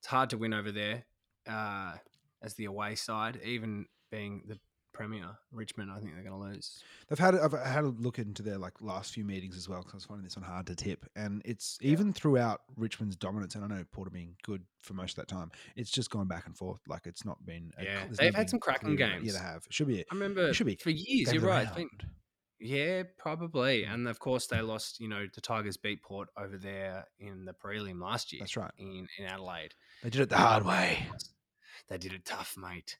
[0.00, 1.04] It's hard to win over there
[1.48, 1.94] uh,
[2.42, 4.58] as the away side, even being the
[4.96, 5.36] premier.
[5.52, 6.82] Richmond, I think they're going to lose.
[7.08, 9.94] They've had I've had a look into their like last few meetings as well because
[9.94, 11.92] I was finding this one hard to tip, and it's Yeah.
[11.92, 13.54] even throughout Richmond's dominance.
[13.54, 16.46] And I know Porter being good for most of that time, it's just gone back
[16.46, 16.80] and forth.
[16.88, 17.72] Like it's not been.
[17.78, 19.24] a- Yeah, they've had some cracking games.
[19.26, 19.64] Yeah, they have.
[19.66, 20.00] It should be.
[20.00, 21.32] I remember It should be for years.
[21.32, 21.68] You're right.
[22.58, 23.84] Yeah, probably.
[23.84, 24.98] And of course, they lost.
[24.98, 28.40] You know, the Tigers beat Port over there in the prelim last year.
[28.40, 28.70] That's right.
[28.78, 29.74] In in Adelaide.
[30.02, 31.06] They did it the hard way.
[31.88, 32.96] They did it tough, mate.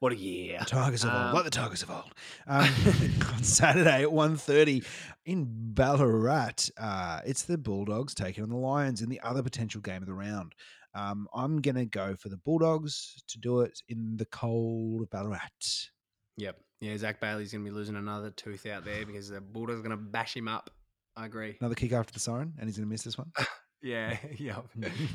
[0.00, 0.60] What a year.
[0.66, 2.12] Tigers of old, Um, like the Tigers of old.
[2.46, 2.68] Um,
[3.34, 4.84] on Saturday at 1.30
[5.26, 10.00] in Ballarat, uh, it's the Bulldogs taking on the Lions in the other potential game
[10.02, 10.54] of the round.
[10.94, 15.10] Um, I'm going to go for the Bulldogs to do it in the cold of
[15.10, 15.88] Ballarat.
[16.36, 16.56] Yep.
[16.80, 19.82] Yeah, Zac Bailey's going to be losing another tooth out there because the Bulldogs are
[19.82, 20.70] going to bash him up.
[21.16, 21.56] I agree.
[21.60, 23.32] Another kick after the siren, and he's going to miss this one.
[23.80, 24.58] Yeah, yeah.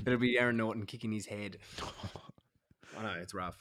[0.06, 1.58] It'll be Aaron Naughton kicking his head.
[2.98, 3.58] I know, it's rough.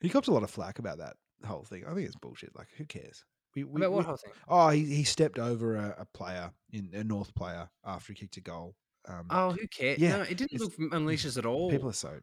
[0.00, 1.14] he cops a lot of flack about that
[1.44, 1.84] whole thing.
[1.88, 2.54] I think it's bullshit.
[2.56, 3.24] Like, who cares?
[3.54, 4.32] We, we, About what we- whole thing?
[4.48, 8.36] oh, he, he stepped over a, a player in a North player after he kicked
[8.36, 8.74] a goal.
[9.06, 9.98] Um, Oh, who cares?
[9.98, 11.70] Yeah, no, it didn't look malicious at all.
[11.70, 12.18] people are so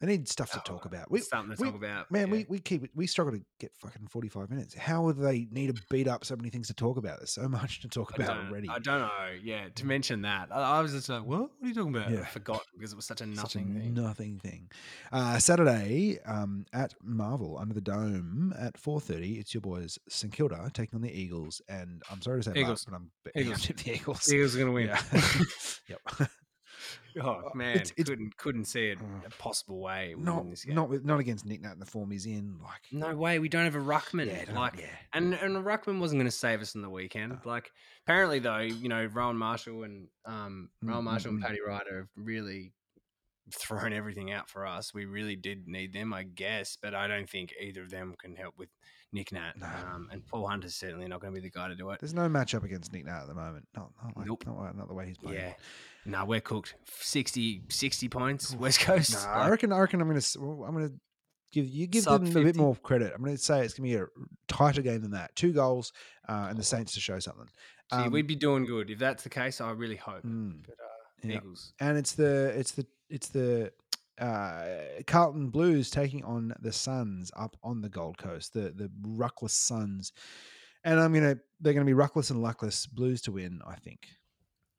[0.00, 1.10] they need stuff to talk Oh, about.
[1.10, 2.10] We, something to we- talk about.
[2.10, 2.32] man, yeah.
[2.32, 2.90] we, we keep it.
[2.94, 4.74] We struggle to get fucking forty five minutes.
[4.74, 7.18] How would they need to beat up so many things to talk about?
[7.18, 8.68] There's so much to talk I about already.
[8.68, 9.10] I don't know.
[9.42, 11.40] Yeah, to mention that, I, I was just like, "What?
[11.40, 12.20] What are you talking about?" Yeah.
[12.20, 13.94] I forgot because it was such a Such a nothing thing.
[13.94, 14.70] nothing thing.
[15.12, 19.38] Uh, Saturday um, at Marvel under the dome at four thirty.
[19.38, 22.86] It's your boys St Kilda taking on the Eagles, and I'm sorry to say, Eagles.
[22.90, 23.64] Mark, but I'm Eagles.
[23.70, 23.82] Eagles.
[23.84, 24.32] the Eagles.
[24.32, 24.86] Eagles are going to win.
[24.86, 25.42] Yeah.
[25.88, 26.30] yep.
[27.18, 29.26] Oh Uh, man, it's- it's- couldn't couldn't see it Mm.
[29.26, 30.14] a possible way.
[30.18, 30.74] not this game.
[30.74, 32.58] not with, not against Nic Nat in the form he's in.
[32.62, 33.38] Like no way.
[33.38, 34.26] We don't have a ruckman.
[34.26, 34.86] yeah, like, yeah.
[35.12, 37.32] and and Ruckman wasn't going to save us in the weekend.
[37.32, 37.40] No.
[37.44, 37.72] Like,
[38.04, 41.46] apparently though, you know, Rowan Marshall and um, Mm, Rowan mm, Marshall and mm.
[41.46, 42.72] Paddy Ryder have really
[43.52, 44.92] thrown everything out for us.
[44.92, 48.34] We really did need them, I guess, but I don't think either of them can
[48.34, 48.70] help with
[49.12, 49.52] Nic Nat.
[49.56, 49.66] No.
[49.68, 52.00] Um, and Paul Hunter's certainly not going to be the guy to do it.
[52.00, 53.68] There's no matchup against Nic Nat at the moment.
[53.76, 54.44] Not, not, like, Nope.
[54.46, 55.38] not, not the way he's playing.
[55.38, 55.54] Yeah.
[56.06, 56.74] No, we're cooked.
[57.00, 59.14] 60, 60 points, West Coast.
[59.14, 59.72] Like, I reckon.
[59.72, 60.38] I reckon I'm going to.
[60.66, 60.94] I'm going to
[61.52, 62.60] give you give Sub them a bit 50.
[62.60, 63.12] more credit.
[63.14, 64.06] I'm going to say it's going to be a
[64.48, 65.34] tighter game than that.
[65.36, 65.92] Two goals,
[66.28, 67.46] uh, and the Saints to show something.
[67.92, 68.90] gee, Um, we'd be doing good.
[68.90, 70.22] If that's the case, I really hope.
[70.24, 71.36] mm, But uh, yeah.
[71.38, 71.72] Eagles.
[71.80, 73.72] and it's the it's the it's the
[74.18, 74.64] uh,
[75.06, 78.52] Carlton Blues taking on the Suns up on the Gold Coast.
[78.54, 80.12] The the ruckless Suns,
[80.84, 83.60] and I'm gonna they're gonna be ruckless and luckless Blues to win.
[83.66, 84.06] I think.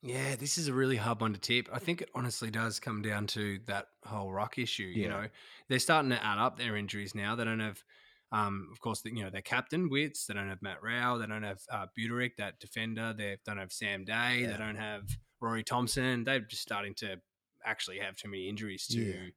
[0.03, 1.67] Yeah, this is a really hard one to tip.
[1.73, 4.83] I think it honestly does come down to that whole ruck issue.
[4.83, 5.09] You Yeah.
[5.09, 5.27] know,
[5.67, 7.35] they're starting to add up their injuries now.
[7.35, 7.83] They don't have
[8.29, 10.25] Um, of course, you know their captain Witts.
[10.25, 11.17] They don't have Matt Rowell.
[11.17, 13.13] They don't have uh, Budarick, that defender.
[13.17, 14.41] They don't have Sam Day.
[14.41, 14.51] Yeah.
[14.51, 16.25] They don't have Rory Thompson.
[16.25, 17.21] They're just starting to
[17.63, 19.29] actually have too many injuries to Yeah.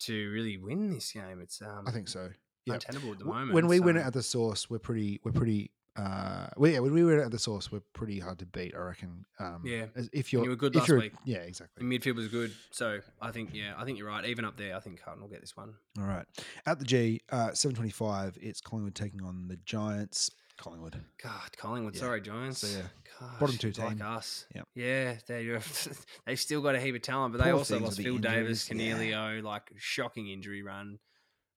[0.00, 1.40] to really win this game.
[1.40, 2.30] It's um, I think so.
[2.66, 2.74] Yeah.
[2.74, 3.52] untenable at the moment.
[3.52, 6.92] When we win it at the source, we're pretty we're pretty uh well, yeah, when
[6.92, 9.24] we were at the source, we're pretty hard to beat, I reckon.
[9.38, 9.86] Um Yeah.
[10.12, 11.12] if you're you were good last week.
[11.24, 11.86] Yeah, exactly.
[11.86, 14.24] the midfield was good, so I think yeah, I think you're right.
[14.24, 15.74] Even up there, I think Carlton will get this one.
[15.98, 16.26] All right.
[16.66, 20.30] At the G, uh seven twenty five, it's Collingwood taking on the Giants.
[20.56, 21.00] Collingwood.
[21.20, 21.94] God, Collingwood.
[21.96, 22.00] Yeah.
[22.00, 22.58] Sorry, Giants.
[22.60, 22.84] So, yeah,
[23.20, 24.02] Gosh, bottom two like team.
[24.06, 24.46] us.
[24.54, 24.68] Yep.
[24.76, 25.46] Yeah, they
[26.26, 29.40] they've still got a heap of talent, but they also lost Phil Davis, injuries, yeah.
[29.42, 31.00] Like shocking injury run.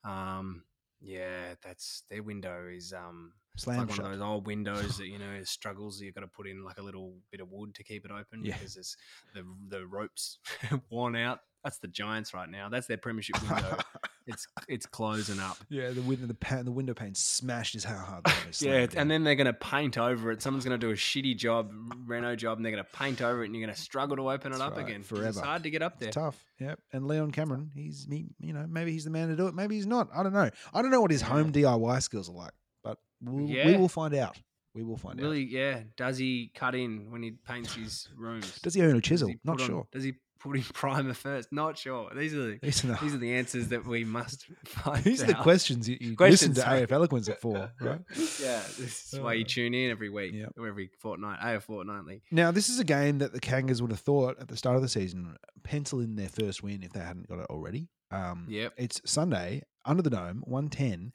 [0.03, 0.63] Um,
[0.99, 5.19] yeah, that's their window is um Slam like one of those old windows that you
[5.19, 5.99] know struggles.
[6.01, 8.43] You've got to put in like a little bit of wood to keep it open
[8.45, 8.53] Yeah.
[8.53, 8.95] because it's
[9.33, 10.39] the the ropes
[10.89, 11.39] worn out.
[11.63, 12.69] That's the Giants right now.
[12.69, 13.77] That's their premiership window.
[14.27, 15.57] it's it's closing up.
[15.69, 18.25] yeah, the window the pan, the window pane smashed is how hard
[18.59, 18.95] Yeah, it.
[18.95, 20.41] and then they're going to paint over it.
[20.41, 21.71] Someone's going to do a shitty job,
[22.05, 24.29] reno job, and they're going to paint over it, and you're going to struggle to
[24.31, 25.03] open it up right, again.
[25.03, 25.27] forever.
[25.27, 26.09] It's hard to get up there.
[26.09, 26.41] It's tough.
[26.59, 26.79] Yep.
[26.93, 29.53] And Leon Cameron, he's he, you know, maybe he's the man to do it.
[29.55, 30.07] Maybe he's not.
[30.15, 30.49] I don't know.
[30.73, 32.51] I don't know what his home DIY skills are like,
[32.87, 32.97] but
[33.31, 34.37] we'll, we will find out.
[34.73, 35.23] We will find out.
[35.23, 35.81] Really, yeah.
[35.95, 38.59] Does he cut in when he paints his rooms?
[38.61, 39.33] Does he own a chisel?
[39.43, 39.87] Not on- sure.
[39.91, 41.51] Does he put in primer first?
[41.51, 42.11] Not sure.
[42.15, 45.03] These are the These are the, these are the answers that we must find.
[45.03, 46.83] these are the questions you, you Questions, listen to sorry.
[46.83, 48.01] AF Eloquence at for, right?
[48.39, 50.53] yeah, this is why you Uh, tune in every week yep.
[50.55, 51.39] or every fortnight.
[51.41, 52.21] AF fortnightly.
[52.29, 54.83] Now, this is a game that the Kangas would have thought at the start of
[54.83, 57.89] the season pencil in their first win if they hadn't got it already.
[58.11, 58.73] Um, Yep.
[58.77, 61.13] It's Sunday under the dome, one ten.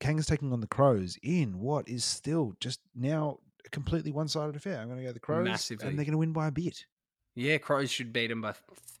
[0.00, 4.56] Kangas taking on the Crows in what is still just now a completely one sided
[4.56, 4.80] affair.
[4.80, 5.86] I'm going to go the Crows, Massively.
[5.88, 6.86] and they're going to win by a bit.
[7.34, 8.54] Yeah, Crows should beat them by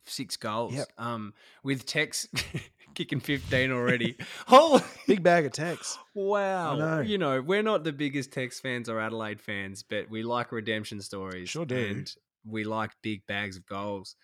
[0.04, 0.74] six goals.
[0.74, 0.88] Yep.
[0.98, 1.34] Um,
[1.64, 2.28] with Tex
[2.94, 4.16] kicking fifteen already.
[4.46, 5.98] Holy Big bag of Tex.
[6.14, 6.76] wow!
[6.76, 7.00] know.
[7.00, 11.00] You know, we're not the biggest Tex fans or Adelaide fans, but we like redemption
[11.00, 11.48] stories.
[11.48, 11.76] Sure do.
[11.76, 12.14] And
[12.46, 14.16] we like big bags of goals.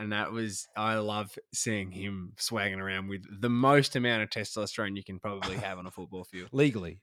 [0.00, 4.96] And that was, I love seeing him swagging around with the most amount of testosterone
[4.96, 7.00] you can probably have on a football field legally.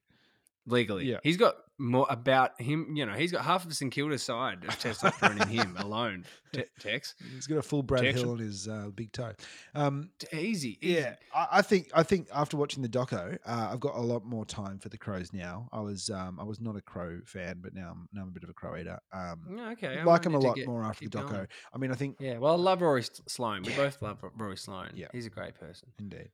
[0.65, 1.05] legally.
[1.05, 1.19] Yeah.
[1.21, 4.63] He's got more about him, you know, he's got half of the St Kilda's side
[4.63, 6.25] of testosterone in him alone.
[6.53, 7.13] Te- Tex.
[7.35, 9.33] He's got a full Brad Tex- Hill on his uh, big toe.
[9.75, 10.47] Um, Easy.
[10.47, 10.77] easy.
[10.81, 14.23] Yeah, I, I think I think after watching the doco, uh, I've got a lot
[14.25, 15.67] more time for the crows now.
[15.73, 18.31] I was um, I was not a crow fan, but now I'm now I'm a
[18.31, 18.97] bit of a crow eater.
[19.11, 19.99] Um, Okay.
[19.99, 21.29] I like him a lot get- more after the doco.
[21.31, 21.47] going.
[21.73, 23.63] I mean, I think Yeah, well, I love Rory Sloane.
[23.63, 23.77] We Yeah.
[23.77, 24.91] both love Rory Sloane.
[24.95, 25.07] Yeah.
[25.11, 25.89] he's a great person.
[25.99, 26.29] indeed.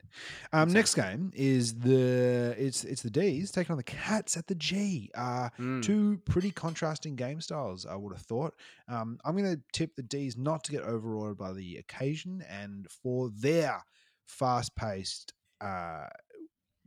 [0.53, 4.55] Um, next game is the it's it's the D's taking on the Cats at the
[4.55, 5.09] G.
[5.15, 5.81] Uh, Mm.
[5.81, 8.55] Two pretty contrasting game styles, I would have thought.
[8.87, 12.87] Um, I'm going to tip the D's not to get overawed by the occasion and
[12.89, 13.83] for their
[14.25, 16.07] fast paced, uh,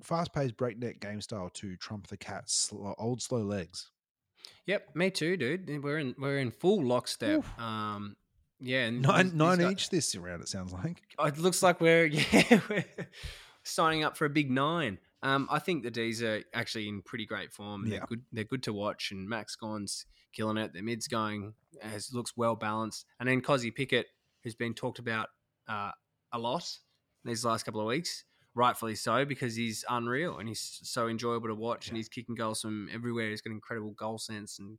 [0.03, 3.91] fast paced breakneck game style to trump the Cats' slow, old slow legs.
[4.67, 5.83] Yep, me too, dude.
[5.83, 7.39] We're in we're in full lockstep.
[7.39, 7.59] Oof.
[7.59, 8.17] Um,
[8.61, 11.03] yeah, Nine, nine each this round, it sounds like.
[11.25, 12.85] It looks like we're yeah we're
[13.63, 14.99] signing up for a big nine.
[15.23, 17.85] Um, I think the D's are actually in pretty great form.
[17.87, 17.91] Yeah.
[17.99, 18.23] They're good.
[18.33, 20.73] They're good to watch, and Max Gawn's killing it.
[20.73, 24.07] Their mid's going as looks well balanced, and then Kozzy Pickett,
[24.45, 25.29] who's been talked about
[25.69, 25.91] uh,
[26.33, 26.69] a lot
[27.25, 31.55] these last couple of weeks, rightfully so, because he's unreal and he's so enjoyable to
[31.55, 33.31] watch, and he's kicking goals from everywhere.
[33.31, 34.79] He's got incredible goal sense and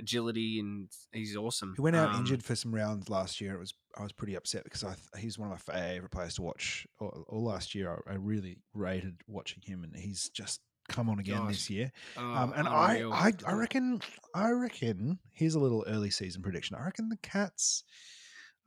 [0.00, 1.74] agility, and he's awesome.
[1.76, 3.54] He went out Um, injured for some rounds last year.
[3.54, 6.42] It was I was pretty upset because I he's one of my favorite players to
[6.42, 6.86] watch.
[7.00, 11.18] All, all last year, I, I really rated watching him, and he's just come on
[11.18, 11.90] again this year.
[12.16, 13.02] oh, Um, and I.
[13.10, 14.00] I, I reckon,
[14.34, 15.18] I reckon.
[15.32, 16.76] Here's a little early season prediction.
[16.78, 17.84] I reckon the Cats.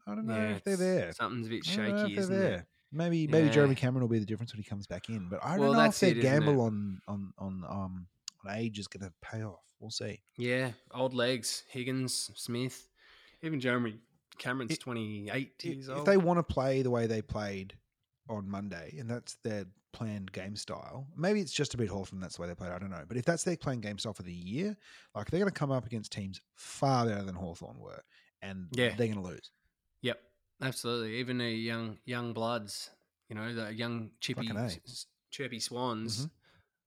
[0.08, 1.12] I don't know Yeah, if they're there.
[1.14, 2.54] Something's a bit I don't know shaky, isn't there.
[2.56, 2.66] it?
[2.92, 5.30] Maybe maybe Jeremy Cameron will be the difference when he comes back in.
[5.30, 8.08] But I don't Well, know if their it, gamble on on on um
[8.44, 9.62] on age is going to pay off.
[9.80, 10.22] We'll see.
[10.38, 11.64] Yeah, old legs.
[11.70, 12.90] Higgins, Smith,
[13.44, 14.00] even Jeremy
[14.40, 15.32] Cameron's It- 28
[15.64, 16.06] I- years if old.
[16.08, 17.78] they want to play the way they played
[18.28, 22.20] on Monday, and that's their planned game style, maybe it's just to beat Hawthorn.
[22.22, 22.72] That's the way they played.
[22.72, 24.78] I don't know, but if that's their playing game style for the year,
[25.16, 28.04] like they're going to come up against teams far better than Hawthorn were,
[28.42, 28.90] and Yeah.
[28.96, 29.52] they're going to lose.
[30.02, 30.22] Yep,
[30.62, 31.18] absolutely.
[31.18, 32.92] Even the young young bloods,
[33.30, 34.66] you know, the young chippy, Fucking A.
[34.66, 36.32] s- s- chirpy swans, Mhm.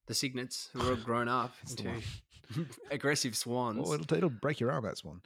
[0.06, 2.00] the Cygnets, who are all grown up into
[2.90, 3.80] aggressive swans.
[3.84, 4.84] Oh, it'll, it'll break your arm.
[4.84, 5.22] that swan.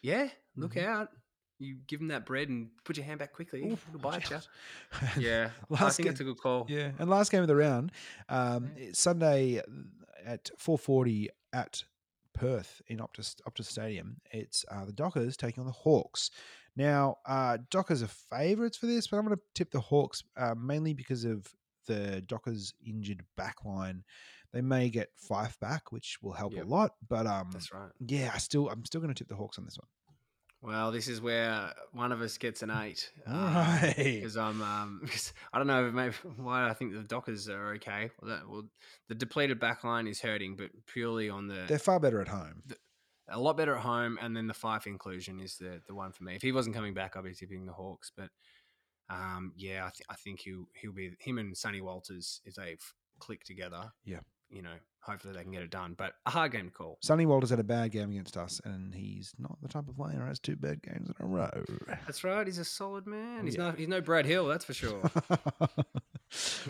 [0.00, 0.84] yeah, look Mhm.
[0.86, 1.12] out.
[1.58, 3.64] You give them that bread and put your hand back quickly.
[3.70, 4.38] Oof, It'll bite you.
[5.18, 6.66] Yeah, I Last think ga- it's a good call.
[6.68, 7.92] Yeah, and last game of the round,
[8.28, 8.90] um, Yeah.
[8.92, 9.60] Sunday
[10.24, 11.82] at four forty at
[12.34, 14.20] Perth in Optus Optus Stadium.
[14.30, 16.30] It's uh, the Dockers taking on the Hawks.
[16.76, 20.54] Now, uh, Dockers are favourites for this, but I'm going to tip the Hawks uh,
[20.56, 21.48] mainly because of
[21.88, 24.04] the Dockers injured back line,
[24.52, 26.66] they may get Fyfe back, which will help Yep.
[26.66, 26.92] a lot.
[27.08, 27.90] But um, That's right.
[28.06, 29.88] yeah, I still I'm still going to tip the Hawks on this one.
[30.60, 33.10] Well, this is where one of us gets an eight.
[33.28, 33.94] All right.
[33.96, 38.10] Because I'm, um, 'cause I don't know maybe why I think the Dockers are okay.
[38.20, 38.64] Well, that, well,
[39.08, 42.64] the depleted back line is hurting, but purely on the They're far better at home.
[43.28, 46.24] a lot better at home, and then the Fyfe inclusion is the the one for
[46.24, 46.34] me.
[46.34, 48.10] If he wasn't coming back, I'd be tipping the Hawks.
[48.16, 48.30] But
[49.10, 52.82] um, yeah, I, th- I think he'll he'll be him and Sonny Walters if they've
[53.20, 53.92] clicked together.
[54.04, 54.20] Yeah.
[54.50, 55.94] You know, hopefully they can get it done.
[55.96, 56.98] But a hard game to call.
[57.00, 60.18] Sonny Walters had a bad game against us, and he's not the type of player
[60.18, 61.64] who has two bad games in a row.
[62.06, 62.46] That's right.
[62.46, 63.44] He's a solid man.
[63.44, 63.70] He's yeah.
[63.70, 65.02] no he's no Brad Hill, that's for sure.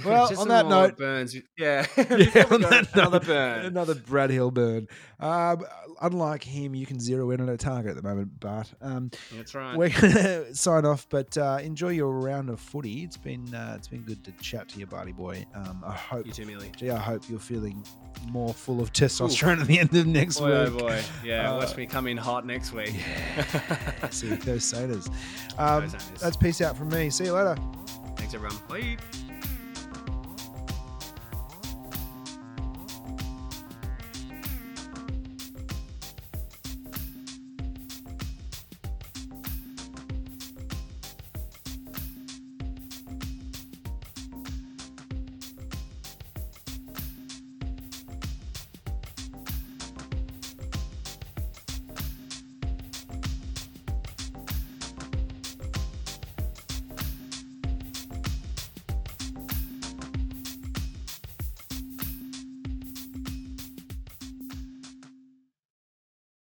[0.04, 1.34] well, on that note, Burns.
[1.56, 3.64] Yeah, yeah, on that another note, burn.
[3.66, 4.86] another Brad Hill burn.
[5.20, 5.64] Um,
[6.00, 8.72] unlike him, you can zero in on a target at the moment, Bart.
[8.80, 9.76] Um, That's right.
[9.76, 13.02] we're gonna sign off, but uh, enjoy your round of footy.
[13.02, 15.44] It's been uh, it's been good to chat to you, Barty boy.
[15.54, 16.70] Um, I hope, you too, Millie.
[16.76, 17.84] gee, I hope you're feeling
[18.30, 21.02] more full of testosterone at the end of next Boy, oh boy.
[21.24, 22.94] Yeah, Uh, watch me come in hot next week.
[24.10, 25.08] See those sodas.
[25.56, 27.10] Um, Those that's peace out from me.
[27.10, 27.56] See you later.
[28.16, 28.56] Thanks, everyone.
[28.68, 28.96] Bye.